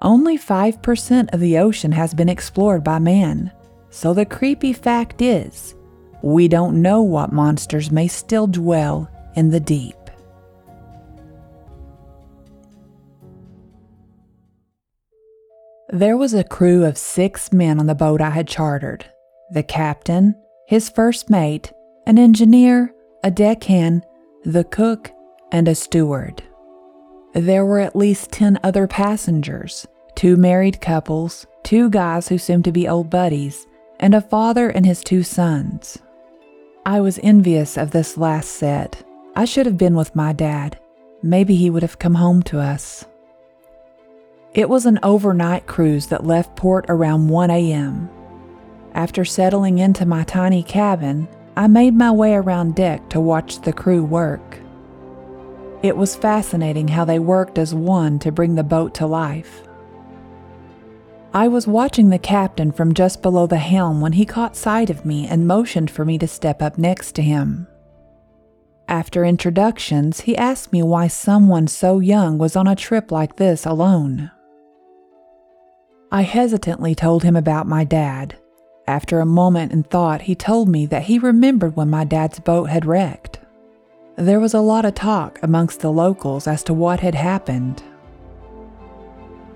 Only 0.01 0.37
5% 0.37 1.33
of 1.33 1.39
the 1.39 1.59
ocean 1.59 1.93
has 1.93 2.13
been 2.15 2.29
explored 2.29 2.83
by 2.83 2.99
man, 2.99 3.53
so 3.91 4.13
the 4.13 4.27
creepy 4.27 4.73
fact 4.73 5.23
is 5.23 5.77
we 6.21 6.49
don't 6.49 6.83
know 6.83 7.01
what 7.01 7.33
monsters 7.33 7.93
may 7.93 8.09
still 8.09 8.49
dwell 8.49 9.09
in 9.37 9.51
the 9.51 9.61
deep. 9.61 9.95
There 15.91 16.17
was 16.17 16.35
a 16.35 16.43
crew 16.43 16.85
of 16.85 16.99
six 16.99 17.53
men 17.53 17.79
on 17.79 17.87
the 17.87 17.95
boat 17.95 18.21
I 18.21 18.31
had 18.31 18.49
chartered 18.49 19.05
the 19.53 19.63
captain, 19.63 20.35
his 20.67 20.89
first 20.89 21.29
mate, 21.31 21.73
an 22.07 22.19
engineer, 22.19 22.95
a 23.23 23.31
deckhand, 23.31 24.05
the 24.45 24.65
cook, 24.65 25.11
and 25.51 25.69
a 25.69 25.75
steward. 25.75 26.43
There 27.35 27.65
were 27.65 27.81
at 27.81 27.97
least 27.97 28.33
10 28.33 28.59
other 28.63 28.87
passengers 28.87 29.87
two 30.15 30.37
married 30.37 30.81
couples, 30.81 31.47
two 31.63 31.89
guys 31.89 32.29
who 32.29 32.37
seemed 32.37 32.65
to 32.65 32.71
be 32.73 32.87
old 32.87 33.09
buddies, 33.09 33.67
and 33.99 34.15
a 34.15 34.21
father 34.21 34.69
and 34.69 34.85
his 34.85 35.03
two 35.03 35.23
sons. 35.23 35.99
I 36.85 37.01
was 37.01 37.19
envious 37.23 37.77
of 37.77 37.93
this 37.93 38.19
last 38.19 38.51
set. 38.51 39.03
I 39.35 39.47
should 39.47 39.67
have 39.67 39.79
been 39.79 39.95
with 39.95 40.15
my 40.15 40.33
dad. 40.33 40.79
Maybe 41.23 41.57
he 41.57 41.71
would 41.71 41.83
have 41.83 41.99
come 41.99 42.15
home 42.15 42.43
to 42.45 42.59
us. 42.59 43.07
It 44.55 44.69
was 44.69 44.85
an 44.85 44.99
overnight 45.03 45.67
cruise 45.67 46.09
that 46.09 46.27
left 46.27 46.57
port 46.57 46.85
around 46.89 47.29
1 47.29 47.51
a.m. 47.51 48.11
After 48.95 49.25
settling 49.25 49.79
into 49.79 50.05
my 50.05 50.25
tiny 50.25 50.63
cabin, 50.63 51.29
I 51.57 51.67
made 51.67 51.95
my 51.95 52.11
way 52.11 52.35
around 52.35 52.75
deck 52.75 53.09
to 53.11 53.21
watch 53.21 53.61
the 53.61 53.73
crew 53.73 54.05
work. 54.05 54.59
It 55.83 55.97
was 55.97 56.15
fascinating 56.15 56.89
how 56.89 57.05
they 57.05 57.19
worked 57.19 57.59
as 57.59 57.75
one 57.75 58.19
to 58.21 58.31
bring 58.31 58.55
the 58.55 58.63
boat 58.63 58.95
to 58.95 59.07
life. 59.07 59.63
I 61.35 61.49
was 61.49 61.67
watching 61.67 62.11
the 62.11 62.19
captain 62.19 62.73
from 62.73 62.93
just 62.93 63.23
below 63.23 63.47
the 63.47 63.57
helm 63.57 64.01
when 64.03 64.13
he 64.13 64.27
caught 64.27 64.55
sight 64.55 64.91
of 64.91 65.07
me 65.07 65.27
and 65.27 65.47
motioned 65.47 65.91
for 65.91 66.05
me 66.05 66.19
to 66.19 66.29
step 66.29 66.61
up 66.61 66.77
next 66.77 67.13
to 67.13 67.23
him. 67.23 67.67
After 68.87 69.25
introductions, 69.25 70.21
he 70.21 70.37
asked 70.37 70.73
me 70.73 70.83
why 70.83 71.09
someone 71.09 71.67
so 71.67 71.99
young 71.99 72.37
was 72.37 72.55
on 72.55 72.67
a 72.67 72.77
trip 72.77 73.11
like 73.11 73.37
this 73.37 73.65
alone. 73.65 74.31
I 76.11 76.23
hesitantly 76.23 76.95
told 76.95 77.23
him 77.23 77.35
about 77.35 77.67
my 77.67 77.85
dad. 77.85 78.37
After 78.93 79.21
a 79.21 79.25
moment 79.25 79.73
in 79.73 79.85
thought, 79.85 80.21
he 80.21 80.35
told 80.35 80.69
me 80.69 80.85
that 80.85 81.05
he 81.05 81.19
remembered 81.19 81.77
when 81.77 81.89
my 81.89 82.05
dad's 82.05 82.39
boat 82.39 82.69
had 82.69 82.85
wrecked. 82.85 83.41
There 84.17 84.39
was 84.39 84.53
a 84.53 84.61
lot 84.61 84.85
of 84.85 84.95
talk 84.95 85.39
amongst 85.43 85.81
the 85.81 85.91
locals 85.91 86.47
as 86.47 86.63
to 86.65 86.75
what 86.75 87.01
had 87.01 87.15
happened. 87.15 87.83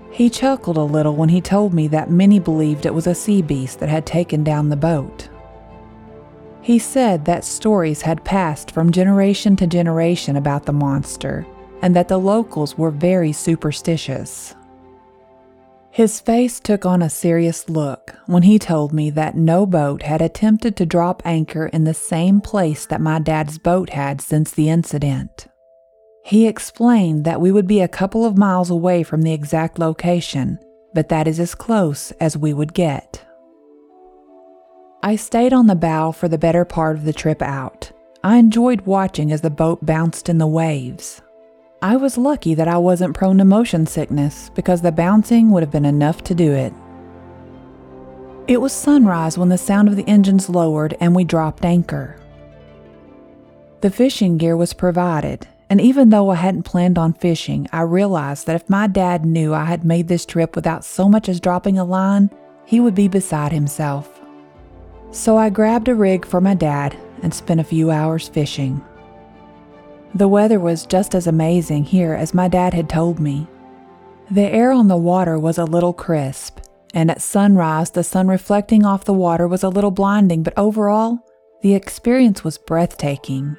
He 0.09 0.31
chuckled 0.31 0.77
a 0.77 0.81
little 0.81 1.15
when 1.15 1.29
he 1.29 1.39
told 1.39 1.71
me 1.71 1.87
that 1.89 2.09
many 2.09 2.39
believed 2.39 2.87
it 2.87 2.95
was 2.95 3.05
a 3.05 3.13
sea 3.13 3.43
beast 3.43 3.79
that 3.79 3.89
had 3.89 4.07
taken 4.07 4.43
down 4.43 4.69
the 4.69 4.75
boat. 4.75 5.29
He 6.63 6.79
said 6.79 7.25
that 7.25 7.45
stories 7.45 8.01
had 8.01 8.25
passed 8.25 8.71
from 8.71 8.91
generation 8.91 9.55
to 9.57 9.67
generation 9.67 10.35
about 10.35 10.65
the 10.65 10.73
monster 10.73 11.45
and 11.83 11.95
that 11.95 12.07
the 12.07 12.17
locals 12.17 12.75
were 12.75 12.89
very 12.89 13.33
superstitious. 13.33 14.55
His 15.91 16.19
face 16.19 16.59
took 16.59 16.85
on 16.85 17.01
a 17.01 17.09
serious 17.09 17.69
look 17.69 18.15
when 18.27 18.43
he 18.43 18.59
told 18.59 18.93
me 18.93 19.09
that 19.11 19.35
no 19.35 19.65
boat 19.65 20.03
had 20.03 20.21
attempted 20.21 20.75
to 20.75 20.85
drop 20.85 21.21
anchor 21.25 21.67
in 21.67 21.85
the 21.85 21.93
same 21.93 22.39
place 22.39 22.85
that 22.85 23.01
my 23.01 23.19
dad's 23.19 23.57
boat 23.57 23.89
had 23.89 24.21
since 24.21 24.51
the 24.51 24.69
incident. 24.69 25.47
He 26.23 26.45
explained 26.45 27.23
that 27.25 27.41
we 27.41 27.51
would 27.51 27.67
be 27.67 27.81
a 27.81 27.87
couple 27.87 28.25
of 28.25 28.37
miles 28.37 28.69
away 28.69 29.01
from 29.01 29.21
the 29.21 29.33
exact 29.33 29.79
location, 29.79 30.59
but 30.93 31.09
that 31.09 31.27
is 31.27 31.39
as 31.39 31.55
close 31.55 32.11
as 32.19 32.37
we 32.37 32.53
would 32.53 32.73
get. 32.73 33.25
I 35.01 35.15
stayed 35.15 35.53
on 35.53 35.67
the 35.67 35.75
bow 35.75 36.11
for 36.11 36.27
the 36.27 36.37
better 36.37 36.65
part 36.65 36.97
of 36.97 37.05
the 37.05 37.13
trip 37.13 37.41
out. 37.41 37.91
I 38.23 38.37
enjoyed 38.37 38.81
watching 38.81 39.31
as 39.31 39.41
the 39.41 39.49
boat 39.49 39.85
bounced 39.85 40.27
in 40.27 40.37
the 40.37 40.47
waves. 40.47 41.21
I 41.81 41.95
was 41.95 42.17
lucky 42.17 42.55
that 42.55 42.67
I 42.67 42.79
wasn't 42.79 43.15
prone 43.15 43.37
to 43.37 43.45
motion 43.45 43.85
sickness 43.85 44.49
because 44.55 44.81
the 44.81 44.91
bouncing 44.91 45.51
would 45.51 45.61
have 45.61 45.71
been 45.71 45.85
enough 45.85 46.23
to 46.23 46.33
do 46.33 46.51
it. 46.51 46.73
It 48.47 48.59
was 48.59 48.73
sunrise 48.73 49.37
when 49.37 49.49
the 49.49 49.59
sound 49.59 49.87
of 49.87 49.95
the 49.95 50.07
engines 50.07 50.49
lowered 50.49 50.97
and 50.99 51.15
we 51.15 51.23
dropped 51.23 51.63
anchor. 51.63 52.19
The 53.81 53.91
fishing 53.91 54.37
gear 54.37 54.57
was 54.57 54.73
provided, 54.73 55.47
and 55.69 55.79
even 55.79 56.09
though 56.09 56.31
I 56.31 56.35
hadn't 56.35 56.63
planned 56.63 56.97
on 56.97 57.13
fishing, 57.13 57.67
I 57.71 57.81
realized 57.81 58.47
that 58.47 58.55
if 58.55 58.67
my 58.67 58.87
dad 58.87 59.23
knew 59.23 59.53
I 59.53 59.65
had 59.65 59.85
made 59.85 60.07
this 60.07 60.25
trip 60.25 60.55
without 60.55 60.83
so 60.83 61.07
much 61.07 61.29
as 61.29 61.39
dropping 61.39 61.77
a 61.77 61.83
line, 61.83 62.31
he 62.65 62.79
would 62.79 62.95
be 62.95 63.07
beside 63.07 63.51
himself. 63.51 64.19
So 65.11 65.37
I 65.37 65.51
grabbed 65.51 65.89
a 65.89 65.95
rig 65.95 66.25
for 66.25 66.41
my 66.41 66.55
dad 66.55 66.97
and 67.21 67.31
spent 67.31 67.59
a 67.59 67.63
few 67.63 67.91
hours 67.91 68.27
fishing. 68.27 68.83
The 70.17 70.27
weather 70.27 70.59
was 70.59 70.87
just 70.87 71.13
as 71.13 71.27
amazing 71.27 71.83
here 71.83 72.15
as 72.15 72.33
my 72.33 72.47
dad 72.47 72.73
had 72.73 72.89
told 72.89 73.19
me. 73.19 73.45
The 74.31 74.51
air 74.51 74.71
on 74.71 74.87
the 74.87 74.97
water 74.97 75.37
was 75.37 75.59
a 75.59 75.63
little 75.63 75.93
crisp, 75.93 76.57
and 76.91 77.11
at 77.11 77.21
sunrise, 77.21 77.91
the 77.91 78.03
sun 78.03 78.27
reflecting 78.27 78.83
off 78.83 79.05
the 79.05 79.13
water 79.13 79.47
was 79.47 79.61
a 79.61 79.69
little 79.69 79.91
blinding, 79.91 80.41
but 80.41 80.57
overall, 80.57 81.19
the 81.61 81.75
experience 81.75 82.43
was 82.43 82.57
breathtaking. 82.57 83.57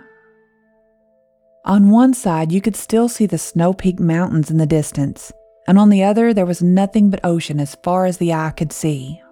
On 1.64 1.92
one 1.92 2.12
side, 2.12 2.50
you 2.50 2.60
could 2.60 2.74
still 2.74 3.08
see 3.08 3.26
the 3.26 3.38
snow 3.38 3.72
peaked 3.72 4.00
mountains 4.00 4.50
in 4.50 4.58
the 4.58 4.66
distance, 4.66 5.30
and 5.68 5.78
on 5.78 5.90
the 5.90 6.02
other, 6.02 6.34
there 6.34 6.44
was 6.44 6.60
nothing 6.60 7.08
but 7.08 7.20
ocean 7.22 7.60
as 7.60 7.76
far 7.84 8.04
as 8.04 8.18
the 8.18 8.34
eye 8.34 8.50
could 8.50 8.72
see. 8.72 9.22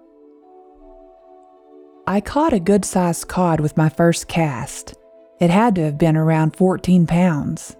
I 2.07 2.21
caught 2.21 2.53
a 2.53 2.59
good 2.61 2.85
sized 2.85 3.27
cod 3.27 3.59
with 3.59 3.75
my 3.75 3.89
first 3.89 4.29
cast, 4.29 4.95
it 5.39 5.49
had 5.49 5.75
to 5.75 5.83
have 5.83 5.97
been 5.97 6.17
around 6.17 6.55
14 6.55 7.05
pounds. 7.05 7.75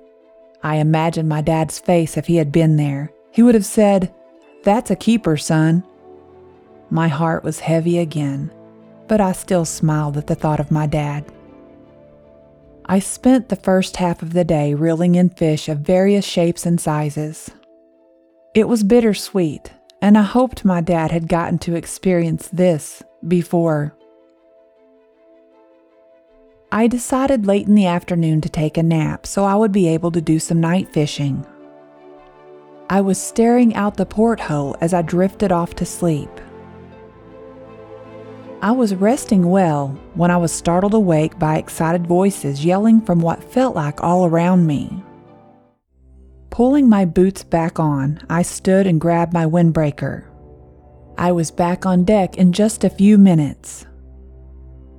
I 0.63 0.75
imagined 0.75 1.29
my 1.29 1.41
dad's 1.41 1.79
face 1.79 2.17
if 2.17 2.27
he 2.27 2.35
had 2.35 2.51
been 2.51 2.77
there. 2.77 3.11
He 3.31 3.43
would 3.43 3.55
have 3.55 3.65
said, 3.65 4.13
That's 4.63 4.91
a 4.91 4.95
keeper, 4.95 5.37
son. 5.37 5.83
My 6.89 7.07
heart 7.07 7.43
was 7.43 7.59
heavy 7.59 7.99
again, 7.99 8.51
but 9.07 9.19
I 9.19 9.31
still 9.31 9.65
smiled 9.65 10.17
at 10.17 10.27
the 10.27 10.35
thought 10.35 10.59
of 10.59 10.71
my 10.71 10.87
dad. 10.87 11.25
I 12.85 12.99
spent 12.99 13.49
the 13.49 13.57
first 13.57 13.97
half 13.97 14.21
of 14.21 14.33
the 14.33 14.45
day 14.45 14.73
reeling 14.73 15.15
in 15.15 15.29
fish 15.29 15.67
of 15.67 15.79
various 15.79 16.25
shapes 16.25 16.65
and 16.65 16.79
sizes. 16.79 17.51
It 18.53 18.67
was 18.67 18.83
bittersweet, 18.83 19.73
and 20.01 20.17
I 20.17 20.21
hoped 20.21 20.63
my 20.63 20.79
dad 20.79 21.11
had 21.11 21.27
gotten 21.27 21.59
to 21.59 21.75
experience 21.75 22.47
this 22.47 23.03
before 23.27 23.96
I 26.71 26.88
decided 26.88 27.45
late 27.45 27.65
in 27.65 27.75
the 27.75 27.86
afternoon 27.86 28.41
to 28.41 28.49
take 28.49 28.77
a 28.77 28.84
nap 28.84 29.25
so 29.25 29.45
I 29.45 29.56
would 29.56 29.71
be 29.71 29.88
able 29.88 30.12
to 30.12 30.19
do 30.19 30.38
some 30.38 30.60
night 30.60 30.91
fishing. 30.91 31.45
I 32.89 32.99
was 32.99 33.17
staring 33.17 33.73
out 33.73 33.95
the 33.95 34.06
porthole 34.06 34.75
as 34.82 34.93
I 34.93 35.01
drifted 35.01 35.51
off 35.51 35.75
to 35.75 35.86
sleep. 35.86 36.30
I 38.62 38.71
was 38.71 38.95
resting 38.95 39.49
well 39.49 39.89
when 40.15 40.30
I 40.30 40.38
was 40.38 40.51
startled 40.51 40.93
awake 40.93 41.39
by 41.39 41.58
excited 41.58 42.06
voices 42.06 42.65
yelling 42.65 42.99
from 42.99 43.19
what 43.19 43.43
felt 43.43 43.75
like 43.75 44.03
all 44.03 44.25
around 44.25 44.67
me. 44.67 45.03
Pulling 46.49 46.89
my 46.89 47.06
boots 47.06 47.43
back 47.43 47.80
on, 47.80 48.19
I 48.30 48.41
stood 48.41 48.88
and 48.88 48.99
grabbed 48.99 49.32
my 49.32 49.45
windbreaker. 49.45 50.25
I 51.17 51.32
was 51.32 51.49
back 51.49 51.86
on 51.86 52.03
deck 52.03 52.38
in 52.38 52.51
just 52.51 52.84
a 52.84 52.89
few 52.89 53.17
minutes. 53.17 53.86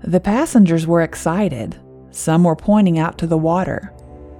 The 0.02 0.20
passengers 0.20 0.86
were 0.86 1.02
excited. 1.02 1.76
Some 2.10 2.44
were 2.44 2.56
pointing 2.56 2.98
out 2.98 3.18
to 3.18 3.26
the 3.26 3.38
water. 3.38 3.92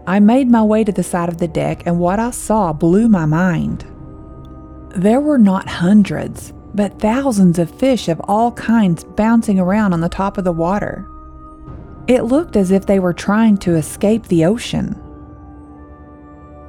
I 0.06 0.20
made 0.20 0.50
my 0.50 0.62
way 0.62 0.84
to 0.84 0.92
the 0.92 1.02
side 1.02 1.28
of 1.28 1.38
the 1.38 1.48
deck, 1.48 1.86
and 1.86 1.98
what 1.98 2.18
I 2.18 2.30
saw 2.30 2.72
blew 2.72 3.08
my 3.08 3.26
mind. 3.26 3.84
There 4.94 5.20
were 5.20 5.38
not 5.38 5.68
hundreds, 5.68 6.52
but 6.74 6.98
thousands 6.98 7.58
of 7.58 7.70
fish 7.70 8.08
of 8.08 8.20
all 8.24 8.52
kinds 8.52 9.04
bouncing 9.04 9.58
around 9.58 9.92
on 9.92 10.00
the 10.00 10.08
top 10.08 10.38
of 10.38 10.44
the 10.44 10.52
water. 10.52 11.06
It 12.06 12.22
looked 12.22 12.56
as 12.56 12.70
if 12.70 12.86
they 12.86 13.00
were 13.00 13.12
trying 13.12 13.58
to 13.58 13.74
escape 13.74 14.26
the 14.28 14.46
ocean. 14.46 14.98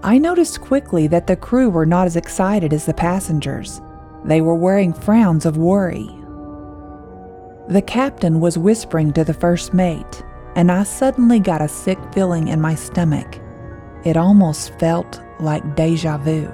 I 0.03 0.17
noticed 0.17 0.61
quickly 0.61 1.07
that 1.07 1.27
the 1.27 1.35
crew 1.35 1.69
were 1.69 1.85
not 1.85 2.07
as 2.07 2.15
excited 2.15 2.73
as 2.73 2.85
the 2.85 2.93
passengers. 2.93 3.81
They 4.25 4.41
were 4.41 4.55
wearing 4.55 4.93
frowns 4.93 5.45
of 5.45 5.57
worry. 5.57 6.09
The 7.69 7.83
captain 7.83 8.39
was 8.39 8.57
whispering 8.57 9.13
to 9.13 9.23
the 9.23 9.33
first 9.35 9.75
mate, 9.75 10.23
and 10.55 10.71
I 10.71 10.81
suddenly 10.81 11.39
got 11.39 11.61
a 11.61 11.67
sick 11.67 11.99
feeling 12.11 12.47
in 12.47 12.59
my 12.59 12.73
stomach. 12.73 13.39
It 14.03 14.17
almost 14.17 14.73
felt 14.79 15.21
like 15.39 15.75
deja 15.75 16.17
vu. 16.17 16.51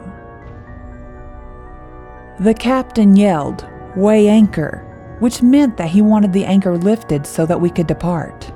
The 2.41 2.53
captain 2.53 3.15
yelled, 3.15 3.65
Weigh 3.95 4.27
anchor, 4.27 5.15
which 5.19 5.41
meant 5.41 5.77
that 5.77 5.87
he 5.87 6.01
wanted 6.01 6.33
the 6.33 6.43
anchor 6.43 6.77
lifted 6.77 7.25
so 7.25 7.45
that 7.45 7.61
we 7.61 7.69
could 7.69 7.87
depart. 7.87 8.51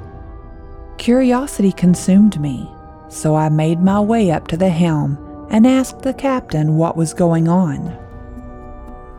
Curiosity 0.98 1.72
consumed 1.72 2.41
me, 2.41 2.69
so 3.08 3.38
I 3.38 3.48
made 3.48 3.80
my 3.80 4.02
way 4.02 4.32
up 4.32 4.50
to 4.50 4.58
the 4.58 4.67
helm 4.67 5.48
and 5.50 5.65
asked 5.65 6.02
the 6.02 6.13
captain 6.13 6.76
what 6.76 6.98
was 6.98 7.13
going 7.13 7.48
on. 7.48 7.98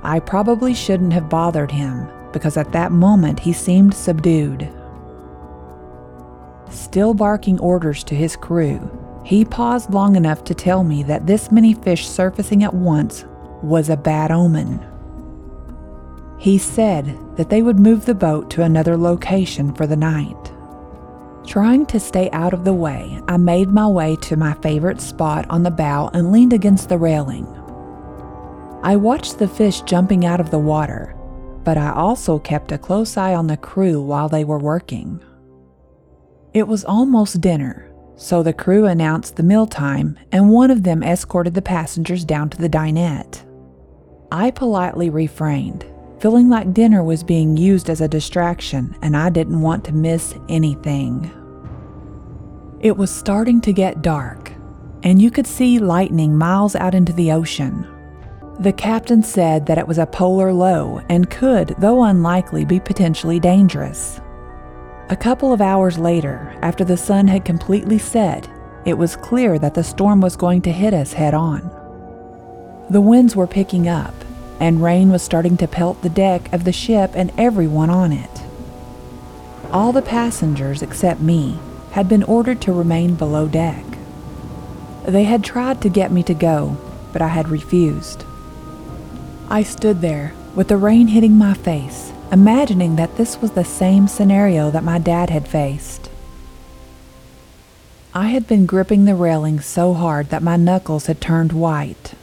I 0.03 0.20
probably 0.20 0.74
shouldn't 0.74 1.14
have 1.14 1.31
bothered 1.31 1.70
him 1.70 2.07
because 2.33 2.57
at 2.57 2.73
that 2.73 2.93
moment 2.93 3.40
he 3.40 3.53
seemed 3.53 3.95
subdued. 3.95 4.69
still 6.71 7.14
barking 7.14 7.59
orders 7.61 8.05
to 8.05 8.14
his 8.14 8.37
crew, 8.37 8.79
he 9.25 9.45
paused 9.45 9.93
long 9.93 10.16
enough 10.16 10.45
to 10.45 10.55
tell 10.55 10.85
me 10.85 11.03
that 11.03 11.27
this 11.27 11.51
many 11.51 11.75
fish 11.75 12.09
surfacing 12.09 12.64
at 12.64 12.75
once 12.75 13.25
was 13.62 13.88
a 13.88 13.97
bad 13.97 14.31
omen. 14.31 14.85
He 16.38 16.59
said 16.59 17.19
that 17.37 17.51
they 17.51 17.62
would 17.62 17.79
move 17.79 18.07
the 18.07 18.14
boat 18.14 18.51
to 18.51 18.62
another 18.62 18.97
location 18.97 19.75
for 19.75 19.87
the 19.87 19.97
night. 19.97 20.53
Trying 21.47 21.87
to 21.87 22.01
stay 22.01 22.31
out 22.31 22.55
of 22.55 22.64
the 22.64 22.73
way, 22.75 23.21
I 23.29 23.37
made 23.37 23.69
my 23.71 23.87
way 23.87 24.16
to 24.16 24.37
my 24.37 24.55
favorite 24.55 25.01
spot 25.01 25.47
on 25.51 25.62
the 25.62 25.71
bow 25.71 26.11
and 26.12 26.33
leaned 26.33 26.53
against 26.53 26.88
the 26.88 26.99
railing. 26.99 27.47
I 28.83 28.97
watched 28.97 29.38
the 29.38 29.49
fish 29.49 29.83
jumping 29.83 30.25
out 30.25 30.40
of 30.40 30.51
the 30.51 30.59
water, 30.59 31.14
but 31.64 31.77
I 31.77 31.92
also 31.92 32.38
kept 32.38 32.73
a 32.73 32.79
close 32.79 33.16
eye 33.16 33.35
on 33.35 33.46
the 33.46 33.57
crew 33.57 34.01
while 34.03 34.29
they 34.29 34.44
were 34.44 34.59
working. 34.59 35.23
It 36.53 36.66
was 36.66 36.85
almost 36.85 37.40
dinner, 37.40 37.92
so 38.16 38.42
the 38.42 38.53
crew 38.53 38.87
announced 38.87 39.37
the 39.37 39.42
mealtime 39.42 40.18
and 40.33 40.51
one 40.51 40.70
of 40.70 40.83
them 40.83 41.03
escorted 41.03 41.55
the 41.55 41.62
passengers 41.62 42.25
down 42.25 42.51
to 42.51 42.59
the 42.59 42.68
dinette. 42.68 43.44
I 44.33 44.51
politely 44.51 45.11
refrained, 45.11 45.87
feeling 46.18 46.49
like 46.49 46.75
dinner 46.75 47.03
was 47.03 47.23
being 47.23 47.57
used 47.57 47.88
as 47.88 48.01
a 48.01 48.09
distraction 48.09 48.96
and 49.03 49.16
I 49.16 49.31
didn't 49.31 49.61
want 49.61 49.85
to 49.85 49.92
miss 49.92 50.35
anything. 50.49 51.31
It 52.81 52.96
was 52.96 53.11
starting 53.11 53.61
to 53.62 53.73
get 53.73 54.03
dark, 54.03 54.53
and 55.03 55.20
you 55.20 55.31
could 55.31 55.46
see 55.46 55.79
lightning 55.79 56.37
miles 56.37 56.75
out 56.75 56.94
into 56.94 57.12
the 57.12 57.33
ocean. 57.33 57.87
The 58.61 58.75
captain 58.75 59.23
said 59.23 59.64
that 59.66 59.79
it 59.79 59.88
was 59.88 59.96
a 59.96 60.05
polar 60.05 60.53
low 60.53 61.01
and 61.09 61.31
could, 61.31 61.75
though 61.79 62.05
unlikely, 62.05 62.66
be 62.66 62.79
potentially 62.79 63.40
dangerous. 63.40 64.20
A 65.09 65.16
couple 65.16 65.55
of 65.55 65.62
hours 65.62 65.99
later, 65.99 66.55
after 66.61 66.85
the 66.85 66.99
sun 66.99 67.27
had 67.27 67.46
completely 67.46 67.96
set, 67.96 68.51
it 68.85 68.99
was 68.99 69.16
clear 69.16 69.59
that 69.59 69.73
the 69.73 69.83
storm 69.83 70.20
was 70.20 70.37
going 70.37 70.61
to 70.62 70.73
hit 70.73 70.92
us 70.92 71.14
head 71.14 71.33
on. 71.33 71.70
The 72.90 73.01
winds 73.01 73.35
were 73.35 73.46
picking 73.46 73.88
up, 73.88 74.14
and 74.61 74.83
rain 74.83 75.11
was 75.11 75.23
starting 75.23 75.57
to 75.57 75.66
pelt 75.66 76.03
the 76.03 76.11
deck 76.11 76.53
of 76.53 76.64
the 76.64 76.73
ship 76.73 77.12
and 77.14 77.33
everyone 77.38 77.88
on 77.88 78.12
it. 78.12 78.42
All 79.73 79.90
the 79.90 80.03
passengers, 80.03 80.83
except 80.83 81.20
me, 81.20 81.59
had 81.92 82.11
been 82.11 82.25
ordered 82.25 82.61
to 82.61 82.75
remain 82.75 83.14
below 83.14 83.49
deck. 83.49 83.85
They 85.07 85.25
had 85.25 85.42
tried 85.42 85.81
to 85.81 85.88
get 85.88 86.12
me 86.12 86.23
to 86.25 86.35
go, 86.35 86.77
but 87.11 87.23
I 87.23 87.29
had 87.29 87.49
refused. 87.49 88.27
I 89.51 89.63
stood 89.65 90.01
there, 90.01 90.33
with 90.55 90.69
the 90.69 90.77
rain 90.77 91.09
hitting 91.09 91.37
my 91.37 91.55
face, 91.55 92.13
imagining 92.31 92.97
that 92.97 93.17
this 93.17 93.41
was 93.43 93.51
the 93.53 93.65
same 93.65 94.07
scenario 94.07 94.71
that 94.71 94.85
my 94.85 94.99
dad 94.99 95.31
had 95.31 95.49
faced. 95.49 96.09
I 98.15 98.29
had 98.29 98.47
been 98.47 98.67
gripping 98.67 99.05
the 99.05 99.15
railing 99.15 99.61
so 99.61 99.93
hard 99.93 100.31
that 100.31 100.43
my 100.43 100.57
knuckles 100.57 101.07
had 101.07 101.21
turned 101.21 101.53
white. 101.53 102.15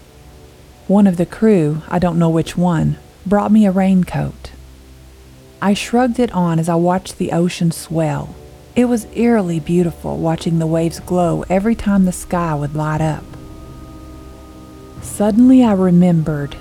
One 0.88 1.06
of 1.06 1.18
the 1.18 1.26
crew, 1.26 1.82
I 1.90 2.00
don't 2.00 2.20
know 2.20 2.30
which 2.30 2.56
one, 2.56 2.98
brought 3.26 3.52
me 3.52 3.66
a 3.66 3.72
raincoat. 3.72 4.52
I 5.62 5.74
shrugged 5.74 6.20
it 6.20 6.32
on 6.32 6.60
as 6.60 6.70
I 6.70 6.76
watched 6.76 7.18
the 7.18 7.32
ocean 7.32 7.72
swell 7.72 8.36
it 8.78 8.86
was 8.88 9.08
eerily 9.16 9.60
beautiful 9.60 10.18
watching 10.18 10.60
the 10.60 10.68
waves 10.68 11.00
glow 11.00 11.44
every 11.50 11.74
time 11.74 12.06
the 12.06 12.12
sky 12.12 12.54
would 12.54 12.76
light 12.76 13.02
up. 13.02 13.24
Suddenly 15.02 15.63
I 15.63 15.74
remembered 15.74 16.56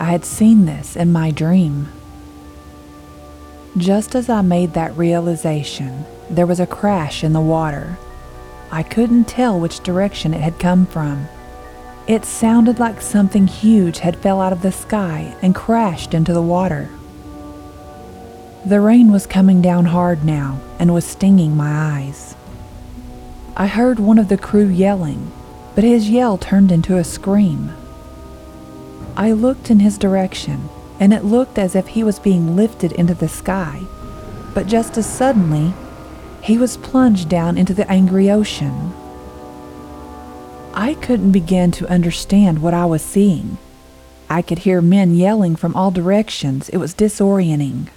I 0.00 0.04
had 0.04 0.24
seen 0.24 0.64
this 0.64 0.94
in 0.94 1.12
my 1.12 1.30
dream. 1.30 1.88
Just 3.76 4.14
as 4.14 4.28
I 4.28 4.42
made 4.42 4.74
that 4.74 4.96
realization, 4.96 6.04
there 6.30 6.46
was 6.46 6.60
a 6.60 6.66
crash 6.66 7.24
in 7.24 7.32
the 7.32 7.40
water. 7.40 7.98
I 8.70 8.82
couldn't 8.82 9.24
tell 9.26 9.58
which 9.58 9.80
direction 9.80 10.34
it 10.34 10.40
had 10.40 10.58
come 10.58 10.86
from. 10.86 11.28
It 12.06 12.24
sounded 12.24 12.78
like 12.78 13.00
something 13.00 13.46
huge 13.46 13.98
had 13.98 14.16
fell 14.16 14.40
out 14.40 14.52
of 14.52 14.62
the 14.62 14.72
sky 14.72 15.34
and 15.42 15.54
crashed 15.54 16.14
into 16.14 16.32
the 16.32 16.42
water. 16.42 16.88
The 18.64 18.80
rain 18.80 19.10
was 19.10 19.26
coming 19.26 19.60
down 19.62 19.86
hard 19.86 20.24
now 20.24 20.60
and 20.78 20.94
was 20.94 21.04
stinging 21.04 21.56
my 21.56 21.70
eyes. 21.70 22.36
I 23.56 23.66
heard 23.66 23.98
one 23.98 24.18
of 24.18 24.28
the 24.28 24.38
crew 24.38 24.68
yelling, 24.68 25.32
but 25.74 25.84
his 25.84 26.08
yell 26.08 26.38
turned 26.38 26.70
into 26.70 26.96
a 26.96 27.04
scream. 27.04 27.72
I 29.18 29.32
looked 29.32 29.68
in 29.68 29.80
his 29.80 29.98
direction, 29.98 30.68
and 31.00 31.12
it 31.12 31.24
looked 31.24 31.58
as 31.58 31.74
if 31.74 31.88
he 31.88 32.04
was 32.04 32.20
being 32.20 32.54
lifted 32.54 32.92
into 32.92 33.14
the 33.14 33.26
sky, 33.26 33.82
but 34.54 34.68
just 34.68 34.96
as 34.96 35.12
suddenly, 35.12 35.74
he 36.40 36.56
was 36.56 36.76
plunged 36.76 37.28
down 37.28 37.58
into 37.58 37.74
the 37.74 37.90
angry 37.90 38.30
ocean. 38.30 38.92
I 40.72 40.94
couldn't 40.94 41.32
begin 41.32 41.72
to 41.72 41.90
understand 41.90 42.62
what 42.62 42.74
I 42.74 42.86
was 42.86 43.02
seeing. 43.02 43.58
I 44.30 44.40
could 44.40 44.60
hear 44.60 44.80
men 44.80 45.16
yelling 45.16 45.56
from 45.56 45.74
all 45.74 45.90
directions. 45.90 46.68
It 46.68 46.76
was 46.76 46.94
disorienting. 46.94 47.88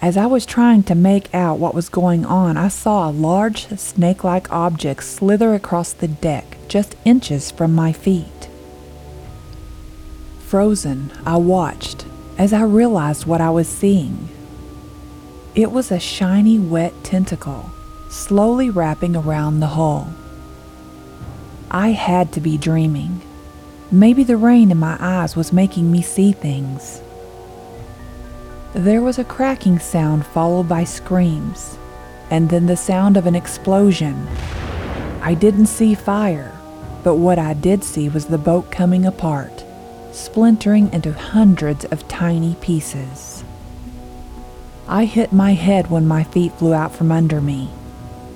As 0.00 0.16
I 0.16 0.26
was 0.26 0.46
trying 0.46 0.84
to 0.84 0.94
make 0.94 1.34
out 1.34 1.58
what 1.58 1.74
was 1.74 1.88
going 1.88 2.24
on, 2.24 2.56
I 2.56 2.68
saw 2.68 3.08
a 3.08 3.10
large 3.10 3.66
snake 3.80 4.22
like 4.22 4.52
object 4.52 5.02
slither 5.02 5.54
across 5.54 5.92
the 5.92 6.06
deck 6.06 6.56
just 6.68 6.94
inches 7.04 7.50
from 7.50 7.74
my 7.74 7.92
feet. 7.92 8.48
Frozen, 10.54 11.10
I 11.26 11.36
watched 11.36 12.06
as 12.38 12.52
I 12.52 12.62
realized 12.62 13.26
what 13.26 13.40
I 13.40 13.50
was 13.50 13.66
seeing. 13.66 14.28
It 15.56 15.72
was 15.72 15.90
a 15.90 15.98
shiny, 15.98 16.60
wet 16.60 16.92
tentacle 17.02 17.72
slowly 18.08 18.70
wrapping 18.70 19.16
around 19.16 19.58
the 19.58 19.66
hull. 19.74 20.14
I 21.72 21.88
had 21.88 22.32
to 22.34 22.40
be 22.40 22.56
dreaming. 22.56 23.20
Maybe 23.90 24.22
the 24.22 24.36
rain 24.36 24.70
in 24.70 24.78
my 24.78 24.96
eyes 25.00 25.34
was 25.34 25.52
making 25.52 25.90
me 25.90 26.02
see 26.02 26.30
things. 26.30 27.02
There 28.74 29.02
was 29.02 29.18
a 29.18 29.24
cracking 29.24 29.80
sound 29.80 30.24
followed 30.24 30.68
by 30.68 30.84
screams, 30.84 31.76
and 32.30 32.48
then 32.48 32.66
the 32.66 32.76
sound 32.76 33.16
of 33.16 33.26
an 33.26 33.34
explosion. 33.34 34.28
I 35.20 35.34
didn't 35.34 35.66
see 35.66 35.96
fire, 35.96 36.56
but 37.02 37.16
what 37.16 37.40
I 37.40 37.54
did 37.54 37.82
see 37.82 38.08
was 38.08 38.26
the 38.26 38.38
boat 38.38 38.70
coming 38.70 39.04
apart, 39.04 39.64
splintering 40.14 40.92
into 40.92 41.12
hundreds 41.12 41.84
of 41.86 42.08
tiny 42.08 42.54
pieces. 42.60 43.44
I 44.86 45.04
hit 45.04 45.32
my 45.32 45.52
head 45.52 45.90
when 45.90 46.06
my 46.06 46.24
feet 46.24 46.52
flew 46.52 46.72
out 46.72 46.94
from 46.94 47.10
under 47.10 47.40
me. 47.40 47.70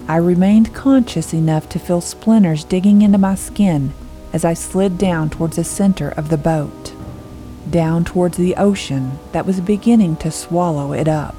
I 0.09 0.17
remained 0.17 0.75
conscious 0.75 1.33
enough 1.33 1.69
to 1.71 1.79
feel 1.79 2.01
splinters 2.01 2.64
digging 2.64 3.03
into 3.03 3.19
my 3.19 3.35
skin 3.35 3.93
as 4.33 4.45
I 4.45 4.55
slid 4.55 4.99
down 4.99 5.31
towards 5.31 5.57
the 5.57 5.64
center 5.64 6.09
of 6.11 6.29
the 6.29 6.38
boat 6.38 6.95
down 7.71 8.05
towards 8.05 8.37
the 8.37 8.57
ocean 8.57 9.19
that 9.33 9.47
was 9.47 9.61
beginning 9.61 10.17
to 10.17 10.31
swallow 10.31 10.93
it 10.93 11.09
up. 11.09 11.35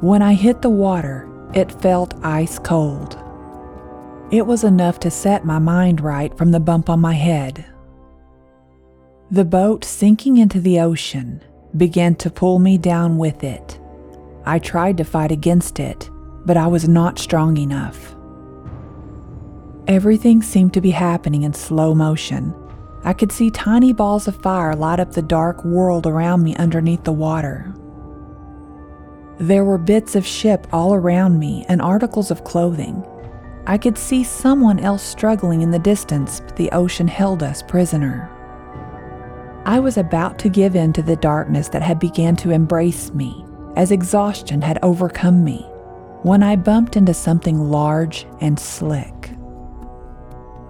When 0.00 0.22
I 0.22 0.34
hit 0.34 0.62
the 0.62 0.70
water, 0.70 1.28
it 1.54 1.72
felt 1.80 2.14
ice 2.24 2.58
cold. 2.58 3.18
It 4.30 4.46
was 4.46 4.64
enough 4.64 5.00
to 5.00 5.10
set 5.10 5.44
my 5.44 5.58
mind 5.58 6.00
right 6.00 6.36
from 6.36 6.50
the 6.50 6.60
bump 6.60 6.90
on 6.90 7.00
my 7.00 7.14
head. 7.14 7.64
The 9.30 9.44
boat 9.44 9.84
sinking 9.84 10.38
into 10.38 10.60
the 10.60 10.80
ocean 10.80 11.42
began 11.76 12.14
to 12.16 12.30
pull 12.30 12.58
me 12.58 12.78
down 12.78 13.18
with 13.18 13.44
it. 13.44 13.78
I 14.46 14.58
tried 14.58 14.96
to 14.98 15.04
fight 15.04 15.30
against 15.30 15.80
it, 15.80 16.10
but 16.46 16.56
I 16.56 16.66
was 16.66 16.88
not 16.88 17.18
strong 17.18 17.56
enough. 17.58 18.14
Everything 19.86 20.42
seemed 20.42 20.74
to 20.74 20.80
be 20.80 20.90
happening 20.90 21.42
in 21.42 21.52
slow 21.52 21.94
motion 21.94 22.54
I 23.04 23.12
could 23.12 23.30
see 23.30 23.50
tiny 23.50 23.92
balls 23.92 24.26
of 24.26 24.36
fire 24.42 24.74
light 24.74 25.00
up 25.00 25.12
the 25.12 25.22
dark 25.22 25.64
world 25.64 26.06
around 26.06 26.42
me 26.42 26.56
underneath 26.56 27.04
the 27.04 27.12
water. 27.12 27.72
There 29.38 29.64
were 29.64 29.78
bits 29.78 30.16
of 30.16 30.26
ship 30.26 30.66
all 30.72 30.94
around 30.94 31.38
me 31.38 31.64
and 31.68 31.80
articles 31.80 32.30
of 32.30 32.44
clothing. 32.44 33.04
I 33.66 33.78
could 33.78 33.96
see 33.96 34.24
someone 34.24 34.80
else 34.80 35.02
struggling 35.02 35.62
in 35.62 35.70
the 35.70 35.78
distance, 35.78 36.40
but 36.40 36.56
the 36.56 36.70
ocean 36.72 37.06
held 37.06 37.42
us 37.42 37.62
prisoner. 37.62 38.30
I 39.68 39.80
was 39.80 39.98
about 39.98 40.38
to 40.38 40.48
give 40.48 40.74
in 40.74 40.94
to 40.94 41.02
the 41.02 41.16
darkness 41.16 41.68
that 41.68 41.82
had 41.82 41.98
begun 41.98 42.36
to 42.36 42.52
embrace 42.52 43.12
me 43.12 43.44
as 43.76 43.90
exhaustion 43.90 44.62
had 44.62 44.78
overcome 44.82 45.44
me 45.44 45.58
when 46.22 46.42
I 46.42 46.56
bumped 46.56 46.96
into 46.96 47.12
something 47.12 47.68
large 47.68 48.26
and 48.40 48.58
slick. 48.58 49.30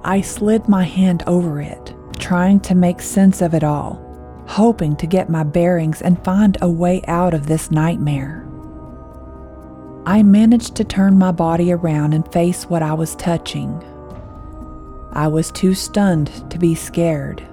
I 0.02 0.20
slid 0.20 0.68
my 0.68 0.82
hand 0.82 1.22
over 1.28 1.60
it, 1.60 1.94
trying 2.18 2.58
to 2.62 2.74
make 2.74 3.00
sense 3.00 3.40
of 3.40 3.54
it 3.54 3.62
all, 3.62 4.02
hoping 4.48 4.96
to 4.96 5.06
get 5.06 5.30
my 5.30 5.44
bearings 5.44 6.02
and 6.02 6.24
find 6.24 6.58
a 6.60 6.68
way 6.68 7.00
out 7.06 7.34
of 7.34 7.46
this 7.46 7.70
nightmare. 7.70 8.44
I 10.06 10.24
managed 10.24 10.74
to 10.74 10.82
turn 10.82 11.16
my 11.16 11.30
body 11.30 11.70
around 11.70 12.14
and 12.14 12.32
face 12.32 12.64
what 12.64 12.82
I 12.82 12.94
was 12.94 13.14
touching. 13.14 13.80
I 15.12 15.28
was 15.28 15.52
too 15.52 15.74
stunned 15.74 16.50
to 16.50 16.58
be 16.58 16.74
scared. 16.74 17.46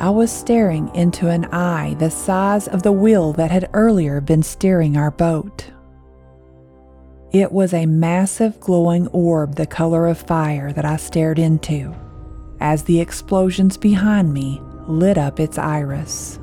I 0.00 0.08
was 0.08 0.32
staring 0.32 0.94
into 0.94 1.28
an 1.28 1.44
eye 1.52 1.94
the 1.98 2.10
size 2.10 2.66
of 2.66 2.82
the 2.82 2.90
wheel 2.90 3.34
that 3.34 3.50
had 3.50 3.68
earlier 3.74 4.22
been 4.22 4.42
steering 4.42 4.96
our 4.96 5.10
boat. 5.10 5.70
It 7.32 7.52
was 7.52 7.74
a 7.74 7.84
massive 7.84 8.58
glowing 8.60 9.08
orb 9.08 9.56
the 9.56 9.66
color 9.66 10.06
of 10.06 10.16
fire 10.16 10.72
that 10.72 10.86
I 10.86 10.96
stared 10.96 11.38
into 11.38 11.94
as 12.60 12.84
the 12.84 12.98
explosions 12.98 13.76
behind 13.76 14.32
me 14.32 14.62
lit 14.88 15.18
up 15.18 15.38
its 15.38 15.58
iris. 15.58 16.38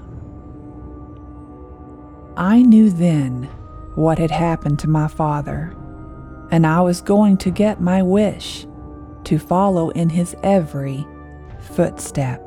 I 2.38 2.62
knew 2.62 2.92
then 2.92 3.50
what 3.96 4.20
had 4.20 4.30
happened 4.30 4.78
to 4.80 4.88
my 4.88 5.08
father, 5.08 5.76
and 6.52 6.68
I 6.68 6.82
was 6.82 7.02
going 7.02 7.38
to 7.38 7.50
get 7.50 7.82
my 7.82 8.04
wish 8.04 8.68
to 9.24 9.40
follow 9.40 9.90
in 9.90 10.10
his 10.10 10.36
every 10.44 11.08
footstep. 11.60 12.47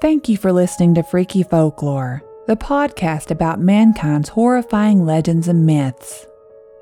Thank 0.00 0.30
you 0.30 0.38
for 0.38 0.50
listening 0.50 0.94
to 0.94 1.02
Freaky 1.02 1.42
Folklore, 1.42 2.22
the 2.46 2.56
podcast 2.56 3.30
about 3.30 3.60
mankind's 3.60 4.30
horrifying 4.30 5.04
legends 5.04 5.46
and 5.46 5.66
myths. 5.66 6.26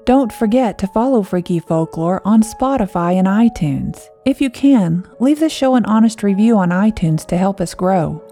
Don't 0.04 0.32
forget 0.32 0.78
to 0.78 0.86
follow 0.86 1.24
Freaky 1.24 1.58
Folklore 1.58 2.22
on 2.24 2.44
Spotify 2.44 3.14
and 3.14 3.26
iTunes. 3.26 4.06
If 4.24 4.40
you 4.40 4.50
can, 4.50 5.04
leave 5.18 5.40
the 5.40 5.48
show 5.48 5.74
an 5.74 5.84
honest 5.86 6.22
review 6.22 6.56
on 6.56 6.68
iTunes 6.70 7.26
to 7.26 7.36
help 7.36 7.60
us 7.60 7.74
grow. 7.74 8.22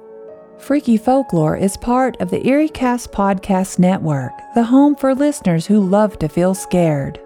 Freaky 0.57 0.97
Folklore 0.97 1.57
is 1.57 1.77
part 1.77 2.17
of 2.21 2.31
the 2.31 2.41
EerieCast 2.43 3.11
Podcast 3.11 3.81
Network, 3.81 4.31
the 4.55 4.63
home 4.63 4.95
for 4.95 5.17
listeners 5.17 5.67
who 5.67 5.81
love 5.81 6.17
to 6.21 6.29
feel 6.29 6.55
scared. 6.55 7.19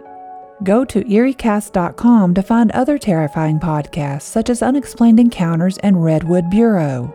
Go 0.64 0.86
to 0.86 1.04
EerieCast.com 1.04 2.32
to 2.32 2.42
find 2.42 2.70
other 2.70 2.96
terrifying 2.96 3.60
podcasts 3.60 4.22
such 4.22 4.48
as 4.48 4.62
Unexplained 4.62 5.20
Encounters 5.20 5.76
and 5.78 6.02
Redwood 6.02 6.48
Bureau. 6.48 7.14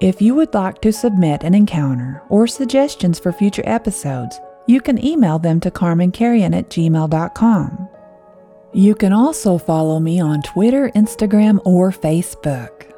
If 0.00 0.20
you 0.20 0.34
would 0.34 0.52
like 0.52 0.80
to 0.82 0.92
submit 0.92 1.44
an 1.44 1.54
encounter 1.54 2.22
or 2.28 2.46
suggestions 2.46 3.18
for 3.18 3.32
future 3.32 3.62
episodes, 3.64 4.40
you 4.66 4.80
can 4.80 5.02
email 5.04 5.38
them 5.38 5.60
to 5.60 5.70
carmencarrion 5.70 6.56
at 6.56 6.68
gmail.com. 6.68 7.88
You 8.72 8.94
can 8.96 9.12
also 9.12 9.56
follow 9.56 10.00
me 10.00 10.20
on 10.20 10.42
Twitter, 10.42 10.90
Instagram, 10.96 11.60
or 11.64 11.92
Facebook. 11.92 12.90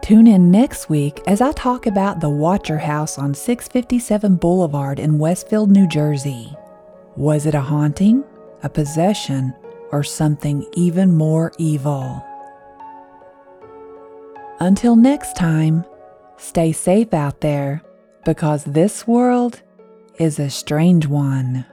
Tune 0.00 0.26
in 0.26 0.50
next 0.50 0.88
week 0.88 1.20
as 1.26 1.42
I 1.42 1.52
talk 1.52 1.86
about 1.86 2.20
the 2.20 2.30
Watcher 2.30 2.78
House 2.78 3.18
on 3.18 3.34
657 3.34 4.36
Boulevard 4.36 4.98
in 4.98 5.18
Westfield, 5.18 5.70
New 5.70 5.86
Jersey. 5.86 6.56
Was 7.16 7.44
it 7.44 7.54
a 7.54 7.60
haunting, 7.60 8.24
a 8.62 8.70
possession, 8.70 9.52
or 9.92 10.02
something 10.02 10.66
even 10.72 11.12
more 11.12 11.52
evil? 11.58 12.24
Until 14.60 14.96
next 14.96 15.36
time, 15.36 15.84
stay 16.38 16.72
safe 16.72 17.12
out 17.12 17.40
there 17.40 17.82
because 18.24 18.64
this 18.64 19.06
world 19.06 19.62
is 20.18 20.38
a 20.38 20.50
strange 20.50 21.06
one. 21.06 21.64